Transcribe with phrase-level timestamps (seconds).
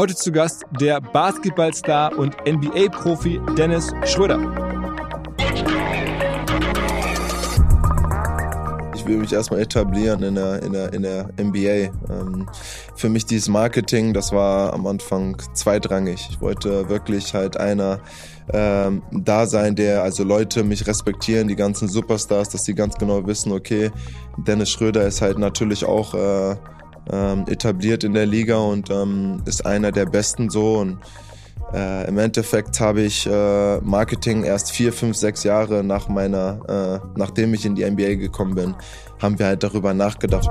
[0.00, 4.38] Heute zu Gast der Basketballstar und NBA-Profi Dennis Schröder.
[8.94, 11.92] Ich will mich erstmal etablieren in der, in der, in der NBA.
[12.08, 12.48] Ähm,
[12.94, 16.28] für mich dieses Marketing, das war am Anfang zweitrangig.
[16.30, 18.00] Ich wollte wirklich halt einer
[18.54, 23.26] ähm, da sein, der, also Leute mich respektieren, die ganzen Superstars, dass sie ganz genau
[23.26, 23.90] wissen, okay,
[24.38, 26.56] Dennis Schröder ist halt natürlich auch äh,
[27.12, 30.98] ähm, etabliert in der Liga und ähm, ist einer der besten so und
[31.72, 37.08] äh, Im Endeffekt habe ich äh, Marketing erst vier, fünf, sechs Jahre nach meiner, äh,
[37.16, 38.74] nachdem ich in die NBA gekommen bin,
[39.20, 40.50] haben wir halt darüber nachgedacht.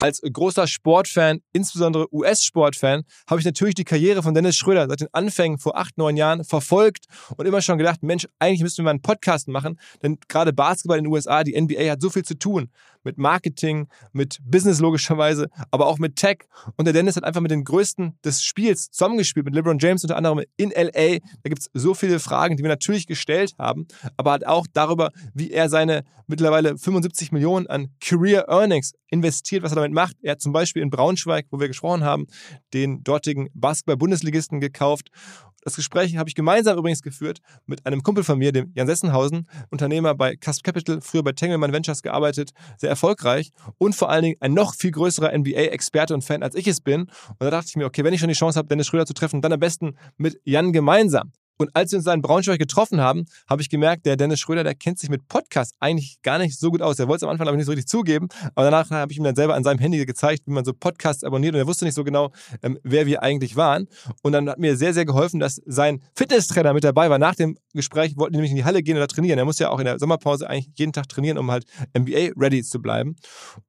[0.00, 5.08] Als großer Sportfan, insbesondere US-Sportfan, habe ich natürlich die Karriere von Dennis Schröder seit den
[5.12, 8.90] Anfängen vor acht, neun Jahren verfolgt und immer schon gedacht, Mensch, eigentlich müssten wir mal
[8.90, 12.38] einen Podcast machen, denn gerade Basketball in den USA, die NBA hat so viel zu
[12.38, 12.70] tun
[13.08, 16.40] mit Marketing, mit Business logischerweise, aber auch mit Tech.
[16.76, 20.16] Und der Dennis hat einfach mit den Größten des Spiels zusammengespielt, mit LeBron James unter
[20.16, 21.18] anderem in LA.
[21.42, 23.86] Da gibt es so viele Fragen, die wir natürlich gestellt haben,
[24.18, 29.72] aber halt auch darüber, wie er seine mittlerweile 75 Millionen an Career Earnings investiert, was
[29.72, 30.16] er damit macht.
[30.20, 32.26] Er hat zum Beispiel in Braunschweig, wo wir gesprochen haben,
[32.74, 35.08] den dortigen Basketball-Bundesligisten gekauft
[35.62, 39.48] das Gespräch habe ich gemeinsam übrigens geführt mit einem Kumpel von mir, dem Jan Sessenhausen,
[39.70, 44.36] Unternehmer bei Cusp Capital, früher bei Tengelmann Ventures gearbeitet, sehr erfolgreich und vor allen Dingen
[44.40, 47.02] ein noch viel größerer NBA-Experte und Fan, als ich es bin.
[47.02, 49.14] Und da dachte ich mir, okay, wenn ich schon die Chance habe, Dennis Schröder zu
[49.14, 51.32] treffen, dann am besten mit Jan gemeinsam.
[51.58, 54.64] Und als wir uns da in Braunschweig getroffen haben, habe ich gemerkt, der Dennis Schröder,
[54.64, 56.98] der kennt sich mit Podcasts eigentlich gar nicht so gut aus.
[56.98, 59.24] Er wollte es am Anfang aber nicht so richtig zugeben, aber danach habe ich ihm
[59.24, 61.94] dann selber an seinem Handy gezeigt, wie man so Podcasts abonniert und er wusste nicht
[61.94, 62.30] so genau,
[62.62, 63.88] ähm, wer wir eigentlich waren.
[64.22, 67.18] Und dann hat mir sehr, sehr geholfen, dass sein Fitnesstrainer mit dabei war.
[67.18, 69.38] Nach dem Gespräch wollten die nämlich in die Halle gehen oder trainieren.
[69.38, 71.64] Er muss ja auch in der Sommerpause eigentlich jeden Tag trainieren, um halt
[71.96, 73.16] NBA-ready zu bleiben.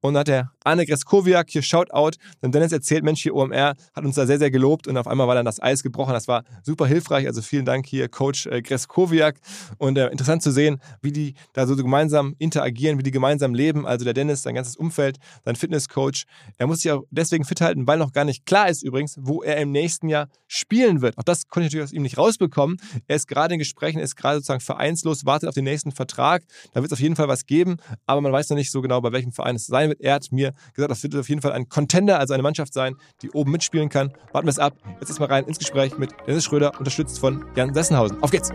[0.00, 4.04] Und dann hat der Arne Greskowiak hier Shoutout, dann Dennis erzählt, Mensch, hier OMR hat
[4.04, 6.12] uns da sehr, sehr gelobt und auf einmal war dann das Eis gebrochen.
[6.12, 7.26] Das war super hilfreich.
[7.26, 9.36] Also vielen Dank hier, Coach äh, Greskowiak.
[9.78, 13.86] Und äh, interessant zu sehen, wie die da so gemeinsam interagieren, wie die gemeinsam leben.
[13.86, 16.24] Also der Dennis, sein ganzes Umfeld, sein Fitnesscoach.
[16.58, 19.42] Er muss sich auch deswegen fit halten, weil noch gar nicht klar ist übrigens, wo
[19.42, 21.16] er im nächsten Jahr spielen wird.
[21.18, 22.78] Auch das konnte ich natürlich aus ihm nicht rausbekommen.
[23.06, 26.42] Er ist gerade in Gesprächen, ist gerade sozusagen vereinslos, wartet auf den nächsten Vertrag.
[26.72, 27.76] Da wird es auf jeden Fall was geben,
[28.06, 30.00] aber man weiß noch nicht so genau, bei welchem Verein es sein wird.
[30.00, 32.96] Er hat mir gesagt, das wird auf jeden Fall ein Contender, also eine Mannschaft sein,
[33.22, 34.12] die oben mitspielen kann.
[34.32, 34.74] Warten wir es ab.
[35.00, 38.22] Jetzt ist mal rein ins Gespräch mit Dennis Schröder, unterstützt von Jan Sessenhausen.
[38.22, 38.50] Auf geht's!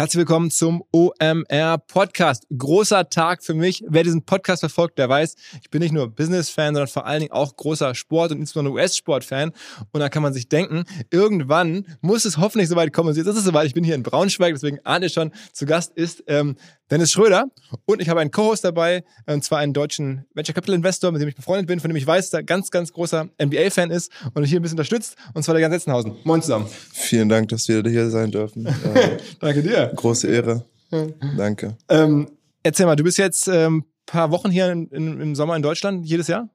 [0.00, 2.46] Herzlich willkommen zum OMR Podcast.
[2.56, 3.84] Großer Tag für mich.
[3.86, 7.32] Wer diesen Podcast verfolgt, der weiß, ich bin nicht nur Business-Fan, sondern vor allen Dingen
[7.32, 9.52] auch großer Sport- und insbesondere US-Sport-Fan.
[9.92, 13.14] Und da kann man sich denken, irgendwann muss es hoffentlich soweit kommen.
[13.14, 13.66] Jetzt ist es soweit.
[13.66, 16.56] Ich bin hier in Braunschweig, deswegen ahnt ihr schon, zu Gast ist ähm,
[16.90, 17.46] Dennis Schröder.
[17.86, 21.28] Und ich habe einen Co-Host dabei, und zwar einen deutschen Venture Capital Investor, mit dem
[21.28, 24.44] ich befreundet bin, von dem ich weiß, dass er ganz, ganz großer NBA-Fan ist und
[24.44, 25.16] hier ein bisschen unterstützt.
[25.34, 26.16] Und zwar der Jan Setzenhausen.
[26.24, 26.66] Moin zusammen.
[26.92, 28.64] Vielen Dank, dass wir hier sein dürfen.
[29.40, 29.92] Danke dir.
[29.94, 30.64] Große Ehre.
[31.36, 31.76] Danke.
[31.88, 32.28] Ähm,
[32.62, 36.04] erzähl mal, du bist jetzt ähm, paar Wochen hier in, in, im Sommer in Deutschland
[36.04, 36.48] jedes Jahr?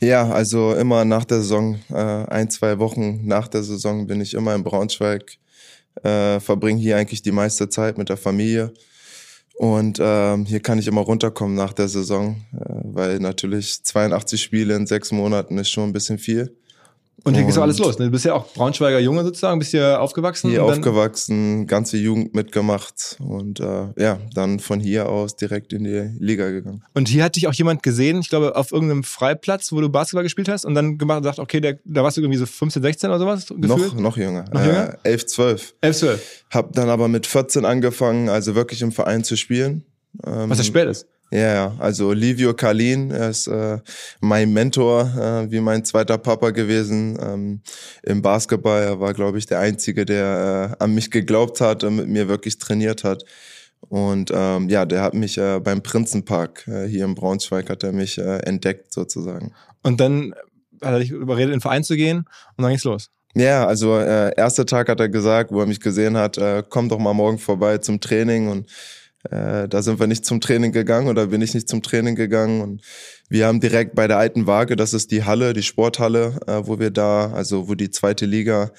[0.00, 4.34] Ja, also immer nach der Saison, äh, ein, zwei Wochen nach der Saison bin ich
[4.34, 5.38] immer in Braunschweig,
[6.02, 8.72] äh, verbringe hier eigentlich die meiste Zeit mit der Familie.
[9.58, 14.76] Und ähm, hier kann ich immer runterkommen nach der Saison, äh, weil natürlich 82 Spiele
[14.76, 16.56] in sechs Monaten ist schon ein bisschen viel.
[17.24, 17.98] Und hier geht so alles los.
[17.98, 18.06] Ne?
[18.06, 20.50] Du bist ja auch Braunschweiger Junge sozusagen, bist hier aufgewachsen.
[20.50, 26.10] Hier aufgewachsen, ganze Jugend mitgemacht und äh, ja, dann von hier aus direkt in die
[26.18, 26.82] Liga gegangen.
[26.94, 30.22] Und hier hat dich auch jemand gesehen, ich glaube, auf irgendeinem Freiplatz, wo du Basketball
[30.22, 32.82] gespielt hast und dann gemacht und gesagt, okay, der, da warst du irgendwie so 15,
[32.82, 33.66] 16 oder sowas gefühlt?
[33.66, 34.44] Noch, noch jünger.
[34.52, 34.96] Noch jünger?
[35.02, 35.74] Äh, 11, 12.
[35.80, 36.44] 11, 12.
[36.50, 39.84] Hab dann aber mit 14 angefangen, also wirklich im Verein zu spielen.
[40.24, 41.06] Ähm, Was ja spät ist.
[41.30, 43.78] Ja, also Livio Kalin, er ist äh,
[44.20, 47.60] mein Mentor, äh, wie mein zweiter Papa gewesen ähm,
[48.02, 48.82] im Basketball.
[48.82, 52.28] Er war, glaube ich, der Einzige, der äh, an mich geglaubt hat und mit mir
[52.28, 53.24] wirklich trainiert hat.
[53.80, 57.92] Und ähm, ja, der hat mich äh, beim Prinzenpark äh, hier in Braunschweig hat er
[57.92, 59.52] mich äh, entdeckt sozusagen.
[59.82, 60.34] Und dann
[60.82, 62.18] hat er dich überredet, in den Verein zu gehen
[62.56, 63.10] und dann ging's los.
[63.34, 66.88] Ja, also äh, erster Tag hat er gesagt, wo er mich gesehen hat, äh, komm
[66.88, 68.66] doch mal morgen vorbei zum Training und
[69.30, 72.60] äh, da sind wir nicht zum Training gegangen oder bin ich nicht zum Training gegangen.
[72.62, 72.82] Und
[73.28, 76.78] wir haben direkt bei der alten Waage, das ist die Halle, die Sporthalle, äh, wo
[76.78, 78.70] wir da, also wo die zweite Liga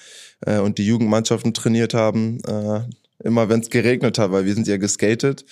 [0.45, 2.81] äh, und die Jugendmannschaften trainiert haben, äh,
[3.23, 5.45] immer wenn es geregnet hat, weil wir sind ja geskatet,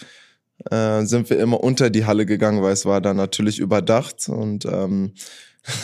[0.71, 4.65] äh, sind wir immer unter die Halle gegangen, weil es war dann natürlich überdacht und
[4.65, 5.13] ähm,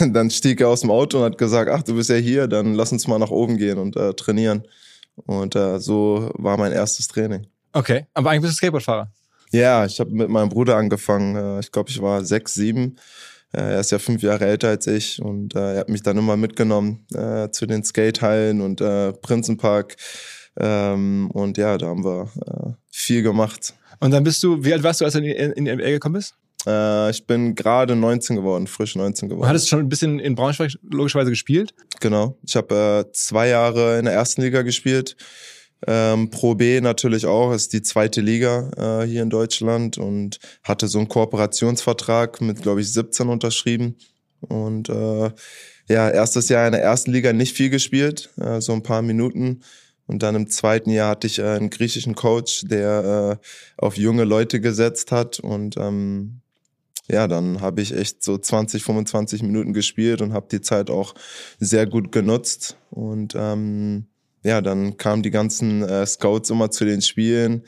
[0.00, 2.74] dann stieg er aus dem Auto und hat gesagt, ach, du bist ja hier, dann
[2.74, 4.64] lass uns mal nach oben gehen und äh, trainieren.
[5.26, 7.46] Und so war mein erstes Training.
[7.74, 9.10] Okay, aber eigentlich bist du Skateboardfahrer.
[9.50, 11.36] Ja, ich habe mit meinem Bruder angefangen.
[11.36, 12.96] Äh, Ich glaube, ich war sechs, sieben.
[13.52, 16.16] Äh, Er ist ja fünf Jahre älter als ich und äh, er hat mich dann
[16.16, 17.06] immer mitgenommen
[17.52, 18.76] zu den Skatehallen und
[19.22, 19.96] Prinzenpark.
[20.58, 22.30] Ähm, und ja, da haben wir
[22.90, 23.74] viel gemacht.
[24.00, 26.34] Und dann bist du, wie alt warst du, als du in die, NBA gekommen bist?
[27.10, 29.48] Ich bin gerade 19 geworden, frisch 19 Du geworden.
[29.48, 31.74] hattest schon ein bisschen in Braunschweig logischerweise gespielt.
[32.00, 32.38] Genau.
[32.42, 35.14] Ich habe äh, zwei Jahre in der ersten Liga gespielt.
[35.86, 40.88] Ähm, Pro B natürlich auch, ist die zweite Liga äh, hier in Deutschland und hatte
[40.88, 43.96] so einen Kooperationsvertrag mit, glaube ich, 17 unterschrieben.
[44.40, 45.30] Und äh,
[45.88, 49.60] ja, erstes Jahr in der ersten Liga nicht viel gespielt, äh, so ein paar Minuten.
[50.06, 53.46] Und dann im zweiten Jahr hatte ich äh, einen griechischen Coach, der äh,
[53.78, 55.40] auf junge Leute gesetzt hat.
[55.40, 56.40] Und ähm,
[57.08, 61.14] ja, dann habe ich echt so 20, 25 Minuten gespielt und habe die Zeit auch
[61.58, 62.76] sehr gut genutzt.
[62.90, 64.06] Und ähm,
[64.44, 67.64] ja, dann kamen die ganzen äh, Scouts immer zu den Spielen,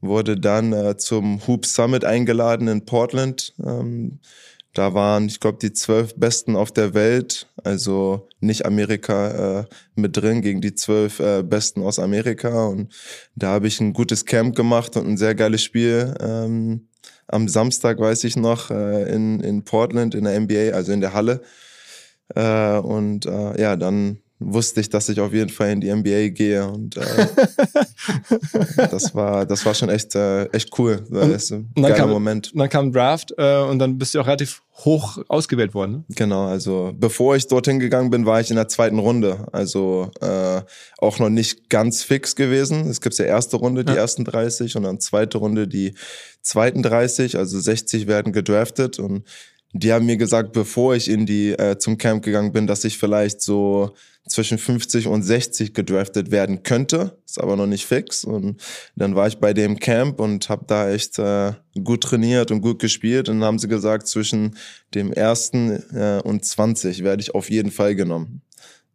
[0.00, 3.54] wurde dann äh, zum Hoop Summit eingeladen in Portland.
[3.64, 4.20] Ähm,
[4.74, 9.64] da waren, ich glaube, die zwölf Besten auf der Welt, also nicht Amerika äh,
[9.96, 12.66] mit drin, gegen die zwölf äh, Besten aus Amerika.
[12.66, 12.94] Und
[13.34, 16.14] da habe ich ein gutes Camp gemacht und ein sehr geiles Spiel.
[16.20, 16.88] Ähm,
[17.26, 21.14] am Samstag, weiß ich noch, äh, in, in Portland in der NBA, also in der
[21.14, 21.40] Halle.
[22.34, 26.28] Äh, und äh, ja, dann wusste ich, dass ich auf jeden Fall in die NBA
[26.28, 27.00] gehe und äh,
[28.90, 32.10] das war das war schon echt äh, echt cool, weil Und- ein und dann kam-
[32.10, 32.52] Moment.
[32.52, 35.92] Und dann kam ein Draft äh, und dann bist du auch relativ hoch ausgewählt worden.
[35.92, 36.04] Ne?
[36.14, 39.48] Genau, also bevor ich dorthin gegangen bin, war ich in der zweiten Runde.
[39.52, 40.62] Also äh,
[40.98, 42.88] auch noch nicht ganz fix gewesen.
[42.88, 43.98] Es gibt ja erste Runde, die Ja.
[43.98, 45.94] ersten 30 und dann zweite Runde, die
[46.42, 49.24] zweiten 30, also 60 werden gedraftet und
[49.72, 52.98] die haben mir gesagt, bevor ich in die äh, zum Camp gegangen bin, dass ich
[52.98, 53.94] vielleicht so
[54.26, 58.24] zwischen 50 und 60 gedraftet werden könnte, ist aber noch nicht fix.
[58.24, 58.60] Und
[58.96, 62.78] dann war ich bei dem Camp und habe da echt äh, gut trainiert und gut
[62.78, 63.28] gespielt.
[63.28, 64.56] Und dann haben sie gesagt, zwischen
[64.94, 68.42] dem ersten äh, und 20 werde ich auf jeden Fall genommen.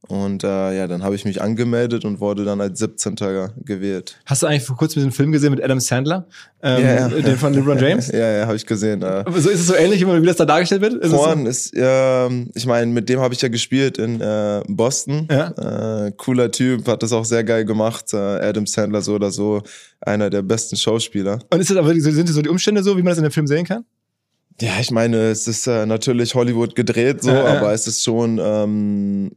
[0.10, 3.16] Und äh, ja, dann habe ich mich angemeldet und wurde dann als 17.
[3.64, 4.18] gewählt.
[4.26, 6.28] Hast du eigentlich vor kurzem diesen Film gesehen mit Adam Sandler?
[6.62, 7.08] Ähm, Ja, ja.
[7.08, 8.08] Den von LeBron James?
[8.12, 9.02] ja, ja, habe ich gesehen.
[9.02, 9.24] Äh.
[9.38, 10.96] So ist es so ähnlich, wie das da dargestellt wird?
[10.96, 11.32] Ist es so?
[11.32, 15.28] Ist, ähm, ich meine, mit dem habe ich ja gespielt in äh, Boston.
[15.32, 16.08] Ja.
[16.08, 18.14] Äh, cooler Typ, hat das auch sehr geil gemacht.
[18.14, 19.62] Äh, Adam Sandler so oder so,
[20.02, 21.40] einer der besten Schauspieler.
[21.50, 23.48] Und ist das aber, sind so die Umstände so, wie man das in dem Film
[23.48, 23.86] sehen kann?
[24.60, 29.32] Ja, ich meine, es ist äh, natürlich Hollywood gedreht so, aber es ist schon, ähm,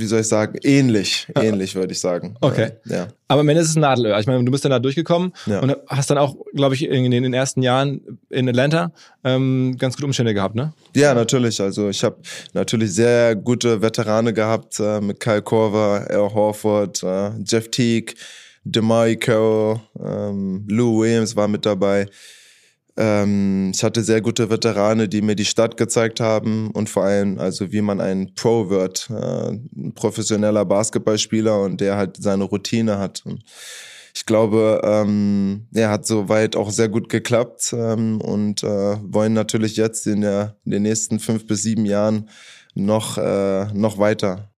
[0.00, 2.34] wie soll ich sagen, ähnlich, ähnlich würde ich sagen.
[2.40, 2.72] Okay.
[2.86, 3.08] Ja.
[3.28, 4.18] Aber am Ende ist es ein Nadelöhr.
[4.18, 5.60] Ich meine, du bist dann da durchgekommen Ja.
[5.60, 8.92] und hast dann auch, glaube ich, in den, ersten Jahren in Atlanta
[9.24, 10.72] ähm, ganz gute Umstände gehabt, ne?
[10.94, 11.60] Ja, natürlich.
[11.60, 12.16] Also ich habe
[12.54, 18.14] natürlich sehr gute Veterane gehabt äh, mit Kyle Korver, Al Horford, äh, Jeff Teague,
[18.64, 22.06] Demari Carroll, ähm, Lou Williams war mit dabei.
[23.00, 27.38] Ähm, ich hatte sehr gute Veterane, die mir die Stadt gezeigt haben und vor allem,
[27.38, 32.98] also wie man ein Pro wird, äh, ein professioneller Basketballspieler und der halt seine Routine
[32.98, 33.22] hat.
[33.24, 33.42] Und
[34.14, 39.76] ich glaube, ähm, er hat soweit auch sehr gut geklappt ähm, und äh, wollen natürlich
[39.76, 42.28] jetzt in, der, in den nächsten fünf bis sieben Jahren
[42.74, 44.50] noch, äh, noch weiter.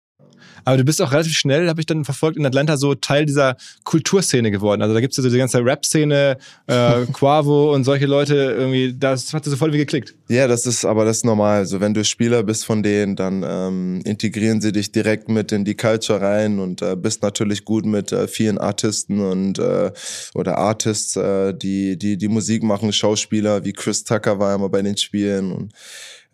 [0.65, 3.57] Aber du bist auch relativ schnell, habe ich dann verfolgt, in Atlanta so Teil dieser
[3.85, 4.83] Kulturszene geworden.
[4.83, 8.95] Also da gibt es ja so die ganze Rap-Szene, äh, Quavo und solche Leute irgendwie,
[8.99, 10.15] das hat so voll wie geklickt.
[10.29, 11.59] Ja, das ist, aber das ist normal.
[11.59, 15.65] Also wenn du Spieler bist von denen, dann ähm, integrieren sie dich direkt mit in
[15.65, 19.91] die Culture rein und äh, bist natürlich gut mit äh, vielen Artisten und äh,
[20.35, 24.83] oder Artists, äh, die, die, die Musik machen, Schauspieler wie Chris Tucker war immer bei
[24.83, 25.73] den Spielen und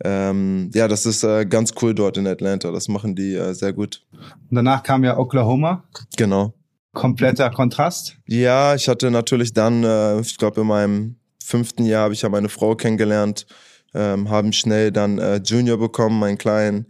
[0.03, 2.71] ähm, ja, das ist äh, ganz cool dort in Atlanta.
[2.71, 4.05] Das machen die äh, sehr gut.
[4.11, 5.83] Und danach kam ja Oklahoma.
[6.17, 6.53] Genau.
[6.93, 8.17] Kompletter Kontrast.
[8.25, 12.29] Ja, ich hatte natürlich dann, äh, ich glaube in meinem fünften Jahr habe ich ja
[12.29, 13.45] meine Frau kennengelernt,
[13.93, 16.87] ähm, haben schnell dann äh, Junior bekommen, meinen kleinen.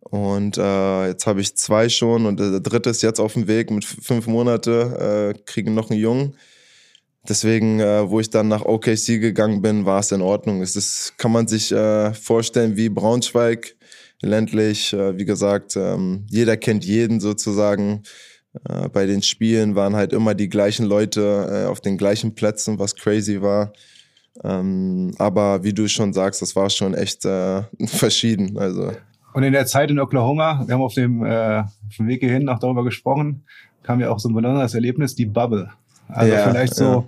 [0.00, 3.70] Und äh, jetzt habe ich zwei schon und der dritte ist jetzt auf dem Weg
[3.70, 6.36] mit fünf Monate, äh, kriegen noch einen Jungen.
[7.28, 10.60] Deswegen, äh, wo ich dann nach OKC gegangen bin, war es in Ordnung.
[10.60, 13.76] Es ist, kann man sich äh, vorstellen wie Braunschweig,
[14.20, 14.92] ländlich.
[14.92, 18.02] Äh, wie gesagt, ähm, jeder kennt jeden sozusagen.
[18.68, 22.78] Äh, bei den Spielen waren halt immer die gleichen Leute äh, auf den gleichen Plätzen,
[22.78, 23.72] was crazy war.
[24.42, 28.58] Ähm, aber wie du schon sagst, das war schon echt äh, verschieden.
[28.58, 28.92] Also
[29.34, 32.44] und in der Zeit in Oklahoma, wir haben auf dem, äh, auf dem Weg hierhin
[32.44, 33.44] noch darüber gesprochen,
[33.82, 35.70] kam ja auch so ein besonderes Erlebnis, die Bubble.
[36.12, 37.04] Also ja, vielleicht so, ja.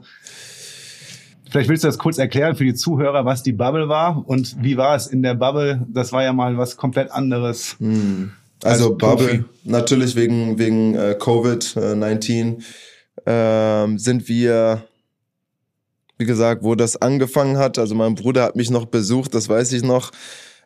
[1.51, 4.77] vielleicht willst du das kurz erklären für die Zuhörer, was die Bubble war und wie
[4.77, 5.87] war es in der Bubble?
[5.89, 7.77] Das war ja mal was komplett anderes.
[7.79, 8.33] Hm.
[8.63, 12.63] Also als Bubble, natürlich wegen, wegen äh, Covid-19
[13.27, 14.85] äh, sind wir
[16.17, 17.79] wie gesagt, wo das angefangen hat.
[17.79, 20.13] Also mein Bruder hat mich noch besucht, das weiß ich noch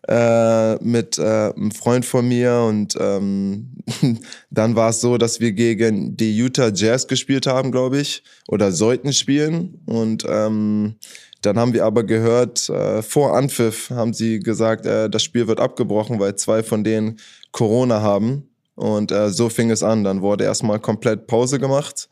[0.09, 3.75] äh, mit äh, einem Freund von mir und ähm,
[4.51, 8.73] dann war es so, dass wir gegen die Utah Jazz gespielt haben, glaube ich, oder
[8.73, 10.97] sollten spielen und ähm,
[11.43, 15.61] dann haben wir aber gehört, äh, vor Anpfiff haben sie gesagt, äh, das Spiel wird
[15.61, 17.19] abgebrochen, weil zwei von denen
[17.53, 18.49] Corona haben.
[18.75, 20.03] Und äh, so fing es an.
[20.03, 22.09] Dann wurde erstmal komplett Pause gemacht.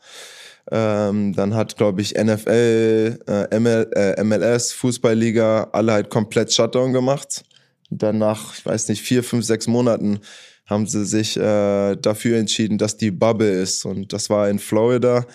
[0.71, 6.93] Ähm, dann hat, glaube ich, NFL, äh, ML, äh, MLS, Fußballliga, alle halt komplett Shutdown
[6.93, 7.43] gemacht
[7.89, 10.19] dann nach, ich weiß nicht, vier, fünf, sechs Monaten
[10.65, 13.85] haben sie sich äh, dafür entschieden, dass die Bubble ist.
[13.85, 15.25] Und das war in Florida.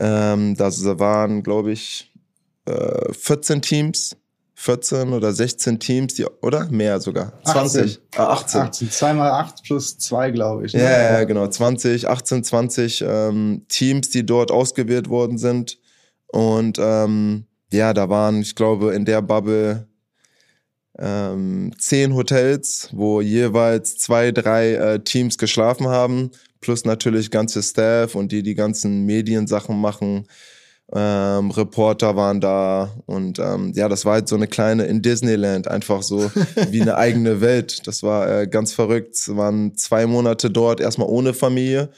[0.00, 2.12] Ähm, da waren, glaube ich,
[2.66, 4.16] äh, 14 Teams.
[4.58, 6.66] 14 oder 16 Teams, die, oder?
[6.70, 7.34] Mehr sogar.
[7.44, 8.00] 20.
[8.16, 8.20] 18.
[8.20, 8.60] Ah, 18.
[8.62, 8.90] 18.
[8.90, 10.72] 2 mal 8 plus 2, glaube ich.
[10.72, 10.82] Ne?
[10.82, 11.46] Ja, ja, genau.
[11.46, 15.78] 20, 18, 20 ähm, Teams, die dort ausgewählt worden sind.
[16.28, 19.86] Und ähm, ja, da waren, ich glaube, in der Bubble
[20.98, 28.14] ähm, zehn Hotels, wo jeweils zwei, drei äh, Teams geschlafen haben, plus natürlich ganze Staff
[28.14, 30.26] und die die ganzen Mediensachen machen.
[30.92, 35.66] Ähm, Reporter waren da und ähm, ja, das war halt so eine kleine in Disneyland,
[35.66, 36.30] einfach so
[36.70, 37.86] wie eine eigene Welt.
[37.88, 39.16] Das war äh, ganz verrückt.
[39.16, 41.90] Es waren zwei Monate dort, erstmal ohne Familie.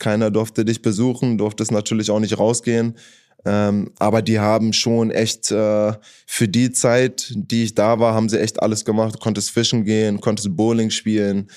[0.00, 2.96] Keiner durfte dich besuchen, durfte es natürlich auch nicht rausgehen.
[3.44, 5.92] Ähm, aber die haben schon echt äh,
[6.26, 9.20] für die Zeit, die ich da war, haben sie echt alles gemacht.
[9.20, 11.48] Konntest fischen gehen, konntest Bowling spielen.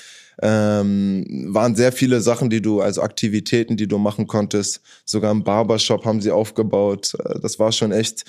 [0.42, 4.82] Ähm, waren sehr viele Sachen, die du, also Aktivitäten, die du machen konntest.
[5.06, 7.14] Sogar im Barbershop haben sie aufgebaut.
[7.24, 8.26] Äh, das war schon echt,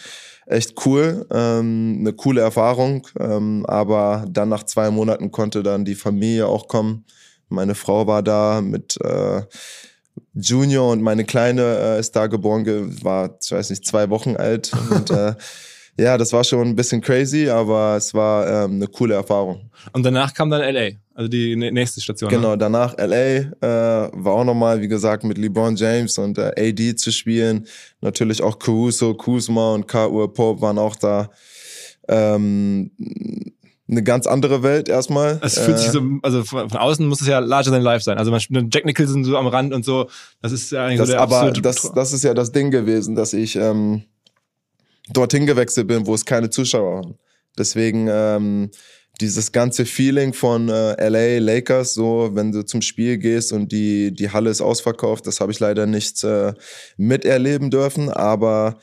[0.46, 1.26] echt cool.
[1.32, 3.06] Ähm, eine coole Erfahrung.
[3.18, 7.04] Ähm, aber dann nach zwei Monaten konnte dann die Familie auch kommen.
[7.48, 9.42] Meine Frau war da mit äh,
[10.34, 12.64] Junior und meine Kleine äh, ist da geboren,
[13.02, 14.72] war, ich weiß nicht, zwei Wochen alt.
[14.90, 15.34] Und äh,
[15.98, 19.70] ja, das war schon ein bisschen crazy, aber es war ähm, eine coole Erfahrung.
[19.92, 22.28] Und danach kam dann LA, also die nächste Station.
[22.28, 22.58] Genau, ne?
[22.58, 23.50] danach LA äh,
[24.12, 27.66] war auch nochmal, wie gesagt, mit LeBron James und äh, AD zu spielen.
[28.02, 30.28] Natürlich auch Caruso, Kuzma und K.U.
[30.28, 31.30] Pope waren auch da.
[32.08, 32.90] Ähm,
[33.88, 35.38] eine ganz andere Welt erstmal.
[35.42, 38.02] Es fühlt äh, sich so, also von, von, außen muss es ja larger than life
[38.02, 38.18] sein.
[38.18, 40.08] Also man, Jack Nicholson so am Rand und so,
[40.42, 43.14] das ist ja eigentlich das, so der Aber das, das ist ja das Ding gewesen,
[43.14, 44.02] dass ich ähm,
[45.12, 47.14] dorthin gewechselt bin, wo es keine Zuschauer waren.
[47.56, 48.70] Deswegen ähm,
[49.20, 54.12] dieses ganze Feeling von äh, LA Lakers, so wenn du zum Spiel gehst und die
[54.12, 56.52] die Halle ist ausverkauft, das habe ich leider nicht äh,
[56.96, 58.78] miterleben dürfen, aber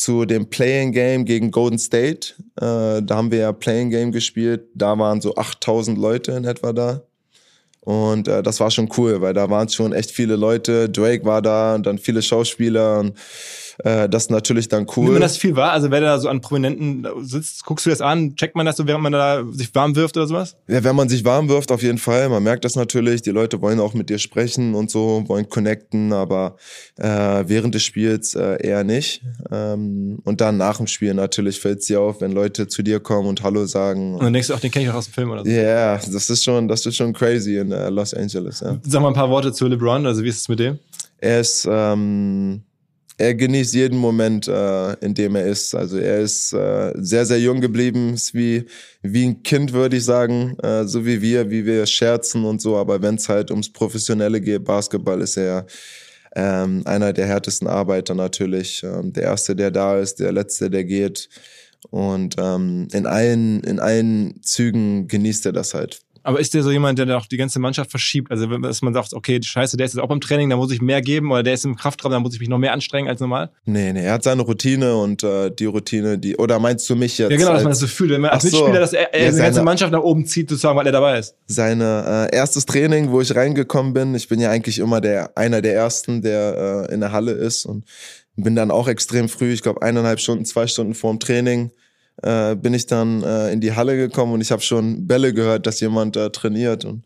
[0.00, 2.32] zu dem Playing Game gegen Golden State.
[2.56, 4.62] Äh, da haben wir ja Playing Game gespielt.
[4.74, 7.02] Da waren so 8000 Leute in etwa da.
[7.80, 10.88] Und äh, das war schon cool, weil da waren schon echt viele Leute.
[10.88, 13.00] Drake war da und dann viele Schauspieler.
[13.00, 13.12] Und,
[13.84, 15.14] Äh, das ist natürlich dann cool.
[15.14, 18.36] Wenn das viel war, also wer da so an Prominenten sitzt, guckst du das an,
[18.36, 20.56] checkt man das so, während man da sich warm wirft oder sowas?
[20.68, 22.28] Ja, wenn man sich warm wirft, auf jeden Fall.
[22.28, 23.22] Man merkt das natürlich.
[23.22, 26.56] Die Leute wollen auch mit dir sprechen und so, wollen connecten, aber
[26.96, 27.08] äh,
[27.46, 29.22] während des Spiels äh, eher nicht.
[29.50, 33.00] Ähm, und dann nach dem Spiel natürlich fällt es dir auf, wenn Leute zu dir
[33.00, 34.14] kommen und Hallo sagen.
[34.14, 35.50] Und dann denkst du, ach, den kenne ich auch aus dem Film oder so.
[35.50, 38.60] Ja, yeah, das ist schon, das ist schon crazy in äh, Los Angeles.
[38.60, 38.78] Ja.
[38.82, 40.78] Sag mal ein paar Worte zu LeBron, also wie ist es mit dem?
[41.18, 42.62] Er ist ähm,
[43.20, 45.74] er genießt jeden Moment, äh, in dem er ist.
[45.74, 48.64] Also er ist äh, sehr, sehr jung geblieben, ist wie,
[49.02, 52.76] wie ein Kind, würde ich sagen, äh, so wie wir, wie wir scherzen und so.
[52.78, 55.66] Aber wenn es halt ums Professionelle geht, Basketball, ist er
[56.34, 58.82] ähm, einer der härtesten Arbeiter natürlich.
[58.82, 61.28] Ähm, der Erste, der da ist, der Letzte, der geht.
[61.90, 66.00] Und ähm, in allen, in allen Zügen genießt er das halt.
[66.22, 68.30] Aber ist der so jemand, der auch die ganze Mannschaft verschiebt?
[68.30, 70.82] Also, dass man sagt, okay, scheiße, der ist jetzt auch beim Training, da muss ich
[70.82, 73.20] mehr geben, oder der ist im Kraftraum, da muss ich mich noch mehr anstrengen als
[73.20, 73.50] normal?
[73.64, 77.18] Nee, nee, er hat seine Routine und äh, die Routine, die, oder meinst du mich
[77.18, 77.30] jetzt?
[77.30, 79.24] Ja, genau, dass man das so fühlt, wenn man als Mitspieler, so, dass er, er
[79.24, 81.34] ja, seine, ganze Mannschaft nach oben zieht, sozusagen, weil er dabei ist.
[81.46, 85.62] Seine äh, erstes Training, wo ich reingekommen bin, ich bin ja eigentlich immer der, einer
[85.62, 87.84] der Ersten, der äh, in der Halle ist und
[88.36, 91.70] bin dann auch extrem früh, ich glaube eineinhalb Stunden, zwei Stunden vorm Training,
[92.22, 95.66] äh, bin ich dann äh, in die Halle gekommen und ich habe schon Bälle gehört,
[95.66, 96.84] dass jemand da trainiert.
[96.84, 97.04] Und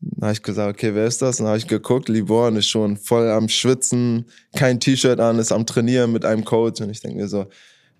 [0.00, 1.38] dann habe ich gesagt, okay, wer ist das?
[1.38, 5.52] Und dann habe ich geguckt, Liborn ist schon voll am Schwitzen, kein T-Shirt an, ist
[5.52, 6.80] am Trainieren mit einem Coach.
[6.80, 7.46] Und ich denke mir so,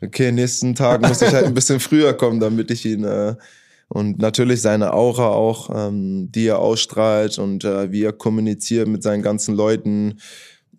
[0.02, 3.35] okay, nächsten Tag muss ich halt ein bisschen früher kommen, damit ich ihn äh,
[3.88, 9.02] und natürlich seine Aura auch, ähm, die er ausstrahlt und äh, wie er kommuniziert mit
[9.02, 10.19] seinen ganzen Leuten,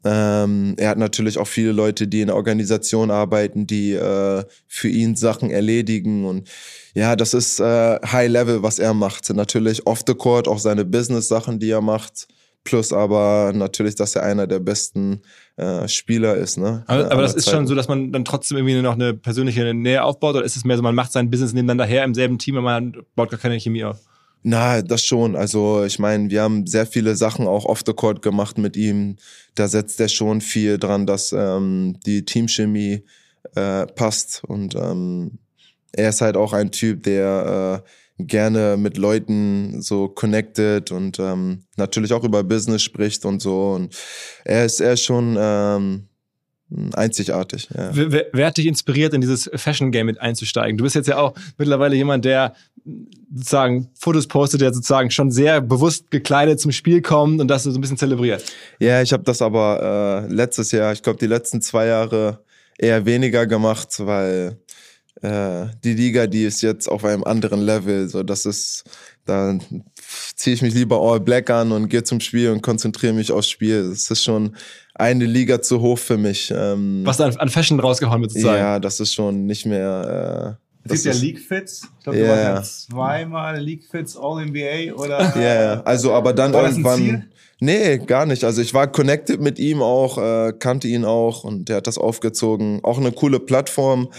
[0.09, 4.87] ähm, er hat natürlich auch viele Leute, die in der Organisation arbeiten, die äh, für
[4.87, 6.47] ihn Sachen erledigen und
[6.93, 9.29] ja, das ist äh, High Level, was er macht.
[9.33, 12.27] Natürlich off the court auch seine Business-Sachen, die er macht.
[12.63, 15.21] Plus aber natürlich, dass er einer der besten
[15.57, 16.57] äh, Spieler ist.
[16.57, 16.83] Ne?
[16.87, 20.03] Aber, aber das ist schon so, dass man dann trotzdem irgendwie noch eine persönliche Nähe
[20.03, 22.57] aufbaut oder ist es mehr so, man macht sein Business nebeneinander her im selben Team,
[22.57, 23.99] aber man baut gar keine Chemie auf?
[24.49, 25.35] Na, das schon.
[25.35, 29.17] Also ich meine, wir haben sehr viele Sachen auch off the court gemacht mit ihm.
[29.55, 33.03] Da setzt er schon viel dran, dass ähm, die Teamchemie
[33.55, 34.45] äh, passt.
[34.45, 35.39] Und ähm,
[35.91, 37.83] er ist halt auch ein Typ, der
[38.17, 43.73] äh, gerne mit Leuten so connected und ähm, natürlich auch über Business spricht und so.
[43.73, 43.97] Und
[44.45, 46.06] er ist, er ist schon ähm,
[46.93, 47.69] einzigartig.
[47.75, 47.89] Ja.
[47.93, 50.77] Wer, wer, hat dich inspiriert, in dieses Fashion-Game mit einzusteigen?
[50.77, 52.55] Du bist jetzt ja auch mittlerweile jemand, der
[53.33, 57.71] sozusagen Fotos postet, der sozusagen schon sehr bewusst gekleidet zum Spiel kommt und das so
[57.71, 58.43] ein bisschen zelebriert.
[58.79, 62.43] Ja, ich habe das aber äh, letztes Jahr, ich glaube die letzten zwei Jahre
[62.77, 64.57] eher weniger gemacht, weil
[65.21, 68.07] äh, die Liga, die ist jetzt auf einem anderen Level.
[68.07, 68.83] So, das ist,
[69.25, 69.57] da
[70.35, 73.49] ziehe ich mich lieber All Black an und gehe zum Spiel und konzentriere mich aufs
[73.49, 73.89] Spiel.
[73.89, 74.55] Das ist schon
[74.97, 76.53] eine Liga zu hoch für mich.
[76.55, 78.57] Ähm, Was an, an Fashion rausgehauen wird sozusagen.
[78.57, 80.57] Ja, das ist schon nicht mehr.
[80.85, 81.87] Äh, es gibt ja League Fits.
[81.97, 82.27] Ich glaube, yeah.
[82.27, 85.19] du warst ja zweimal League Fits All NBA oder.
[85.35, 87.25] Ja, yeah, also aber dann irgendwann.
[87.59, 88.43] Nee, gar nicht.
[88.43, 91.97] Also ich war connected mit ihm auch, äh, kannte ihn auch und der hat das
[91.97, 92.81] aufgezogen.
[92.83, 94.09] Auch eine coole Plattform.
[94.11, 94.17] Ja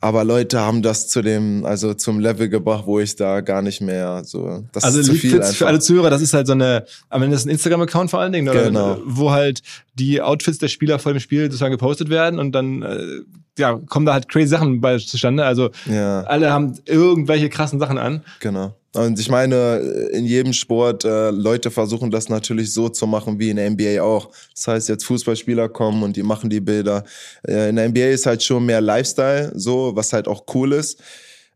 [0.00, 3.80] aber Leute haben das zu dem, also zum Level gebracht, wo ich da gar nicht
[3.80, 4.64] mehr so.
[4.72, 7.34] Das also ist zu viel für alle Zuhörer, das ist halt so eine, am Ende
[7.34, 8.64] ist ein Instagram-Account vor allen Dingen, oder?
[8.64, 8.98] Genau.
[9.04, 9.62] wo halt
[9.94, 13.22] die Outfits der Spieler vor dem Spiel sozusagen gepostet werden und dann äh,
[13.58, 15.44] ja, kommen da halt crazy Sachen bei zustande.
[15.44, 16.22] Also ja.
[16.22, 18.22] alle haben irgendwelche krassen Sachen an.
[18.40, 18.74] Genau.
[18.94, 19.76] Und ich meine,
[20.12, 24.02] in jedem Sport, äh, Leute versuchen das natürlich so zu machen wie in der NBA
[24.02, 24.30] auch.
[24.54, 27.04] Das heißt, jetzt Fußballspieler kommen und die machen die Bilder.
[27.46, 31.00] Äh, in der NBA ist halt schon mehr Lifestyle, so, was halt auch cool ist.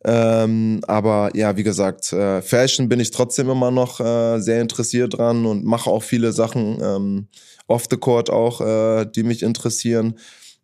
[0.05, 5.17] Ähm, aber ja, wie gesagt, äh, Fashion bin ich trotzdem immer noch äh, sehr interessiert
[5.17, 7.29] dran und mache auch viele Sachen ähm,
[7.69, 10.19] off the court auch, äh, die mich interessieren.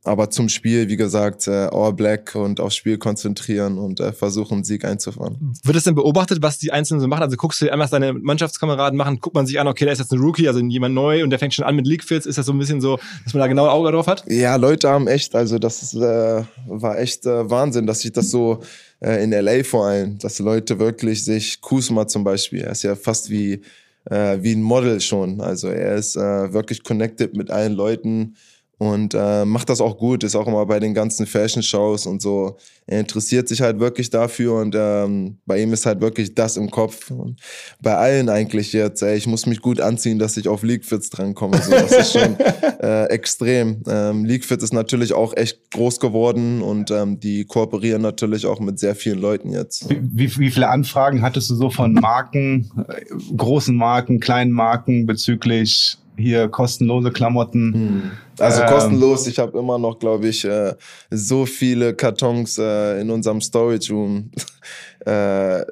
[0.09, 4.55] Aber zum Spiel, wie gesagt, äh, All Black und aufs Spiel konzentrieren und äh, versuchen,
[4.55, 5.55] einen Sieg einzufahren.
[5.63, 7.23] Wird es denn beobachtet, was die Einzelnen so machen?
[7.23, 10.13] Also guckst du einfach deine Mannschaftskameraden machen, guckt man sich an, okay, da ist jetzt
[10.13, 12.27] ein Rookie, also jemand neu und der fängt schon an mit League-Fits.
[12.27, 14.25] Ist das so ein bisschen so, dass man da genau Auge drauf hat?
[14.29, 18.31] Ja, Leute haben echt, also das ist, äh, war echt äh, Wahnsinn, dass ich das
[18.31, 18.61] so
[19.01, 22.97] äh, in LA vor allem, dass Leute wirklich sich, Kusma zum Beispiel, er ist ja
[22.97, 23.61] fast wie,
[24.07, 25.41] äh, wie ein Model schon.
[25.41, 28.37] Also er ist äh, wirklich connected mit allen Leuten
[28.79, 32.57] und äh, macht das auch gut, ist auch immer bei den ganzen Fashion-Shows und so.
[32.87, 36.71] Er interessiert sich halt wirklich dafür und ähm, bei ihm ist halt wirklich das im
[36.71, 37.11] Kopf.
[37.11, 37.41] Und
[37.83, 41.61] bei allen eigentlich jetzt, ey, ich muss mich gut anziehen, dass ich auf League-Fits drankomme.
[41.61, 42.37] So, das ist schon
[42.81, 43.83] äh, extrem.
[43.89, 48.79] Ähm, League-Fits ist natürlich auch echt groß geworden und ähm, die kooperieren natürlich auch mit
[48.79, 49.91] sehr vielen Leuten jetzt.
[49.91, 53.05] Wie, wie, wie viele Anfragen hattest du so von Marken, äh,
[53.37, 57.75] großen Marken, kleinen Marken bezüglich hier kostenlose Klamotten.
[57.75, 58.03] Hm.
[58.39, 59.27] Also ähm, kostenlos.
[59.27, 60.75] Ich habe immer noch, glaube ich, äh,
[61.11, 64.31] so viele Kartons äh, in unserem Storage Room.
[65.07, 65.65] äh,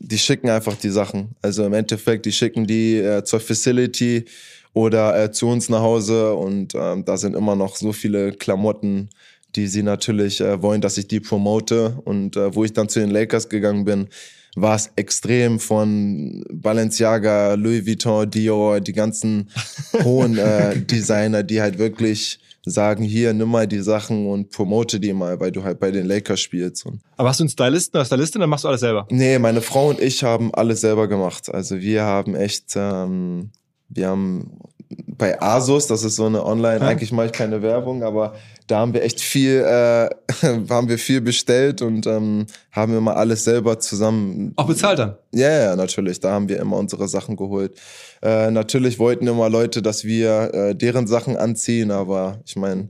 [0.00, 1.30] die schicken einfach die Sachen.
[1.40, 4.24] Also im Endeffekt, die schicken die äh, zur Facility
[4.72, 9.08] oder äh, zu uns nach Hause und ähm, da sind immer noch so viele Klamotten,
[9.54, 11.96] die sie natürlich äh, wollen, dass ich die promote.
[12.04, 14.08] Und wo ich dann zu den Lakers gegangen bin,
[14.56, 19.50] war es extrem von Balenciaga, Louis Vuitton, Dior, die ganzen
[20.04, 25.12] hohen äh, Designer, die halt wirklich sagen, hier, nimm mal die Sachen und promote die
[25.12, 26.86] mal, weil du halt bei den Lakers spielst.
[26.86, 29.06] Und Aber hast du einen Stylisten oder Stylistin, dann machst du alles selber?
[29.10, 31.52] Nee, meine Frau und ich haben alles selber gemacht.
[31.52, 33.50] Also wir haben echt, ähm,
[33.88, 36.86] wir haben bei Asus, das ist so eine Online, ja.
[36.86, 38.34] eigentlich mache ich keine Werbung, aber
[38.66, 40.08] da haben wir echt viel, äh,
[40.70, 44.52] haben wir viel bestellt und ähm, haben immer alles selber zusammen.
[44.56, 45.16] Auch bezahlt dann?
[45.32, 46.20] Ja, ja, natürlich.
[46.20, 47.78] Da haben wir immer unsere Sachen geholt.
[48.22, 52.88] Äh, natürlich wollten immer Leute, dass wir äh, deren Sachen anziehen, aber ich meine,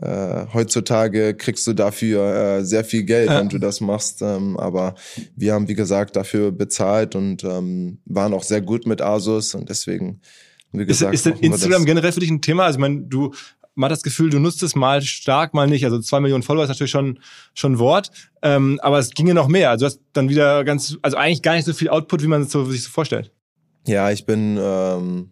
[0.00, 3.38] äh, heutzutage kriegst du dafür äh, sehr viel Geld, ja.
[3.38, 4.20] wenn du das machst.
[4.22, 4.94] Ähm, aber
[5.36, 9.68] wir haben, wie gesagt, dafür bezahlt und ähm, waren auch sehr gut mit Asus und
[9.68, 10.20] deswegen
[10.78, 12.64] wie gesagt, ist, ist denn Instagram generell für dich ein Thema?
[12.64, 13.32] Also ich meine, du
[13.76, 15.84] man hat das Gefühl, du nutzt es mal stark, mal nicht.
[15.84, 17.20] Also zwei Millionen Follower ist natürlich schon
[17.54, 18.10] schon Wort,
[18.42, 19.70] ähm, aber es ginge noch mehr.
[19.70, 22.42] Also du hast dann wieder ganz, also eigentlich gar nicht so viel Output, wie man
[22.42, 23.30] es so, sich so vorstellt.
[23.86, 25.30] Ja, ich bin ähm,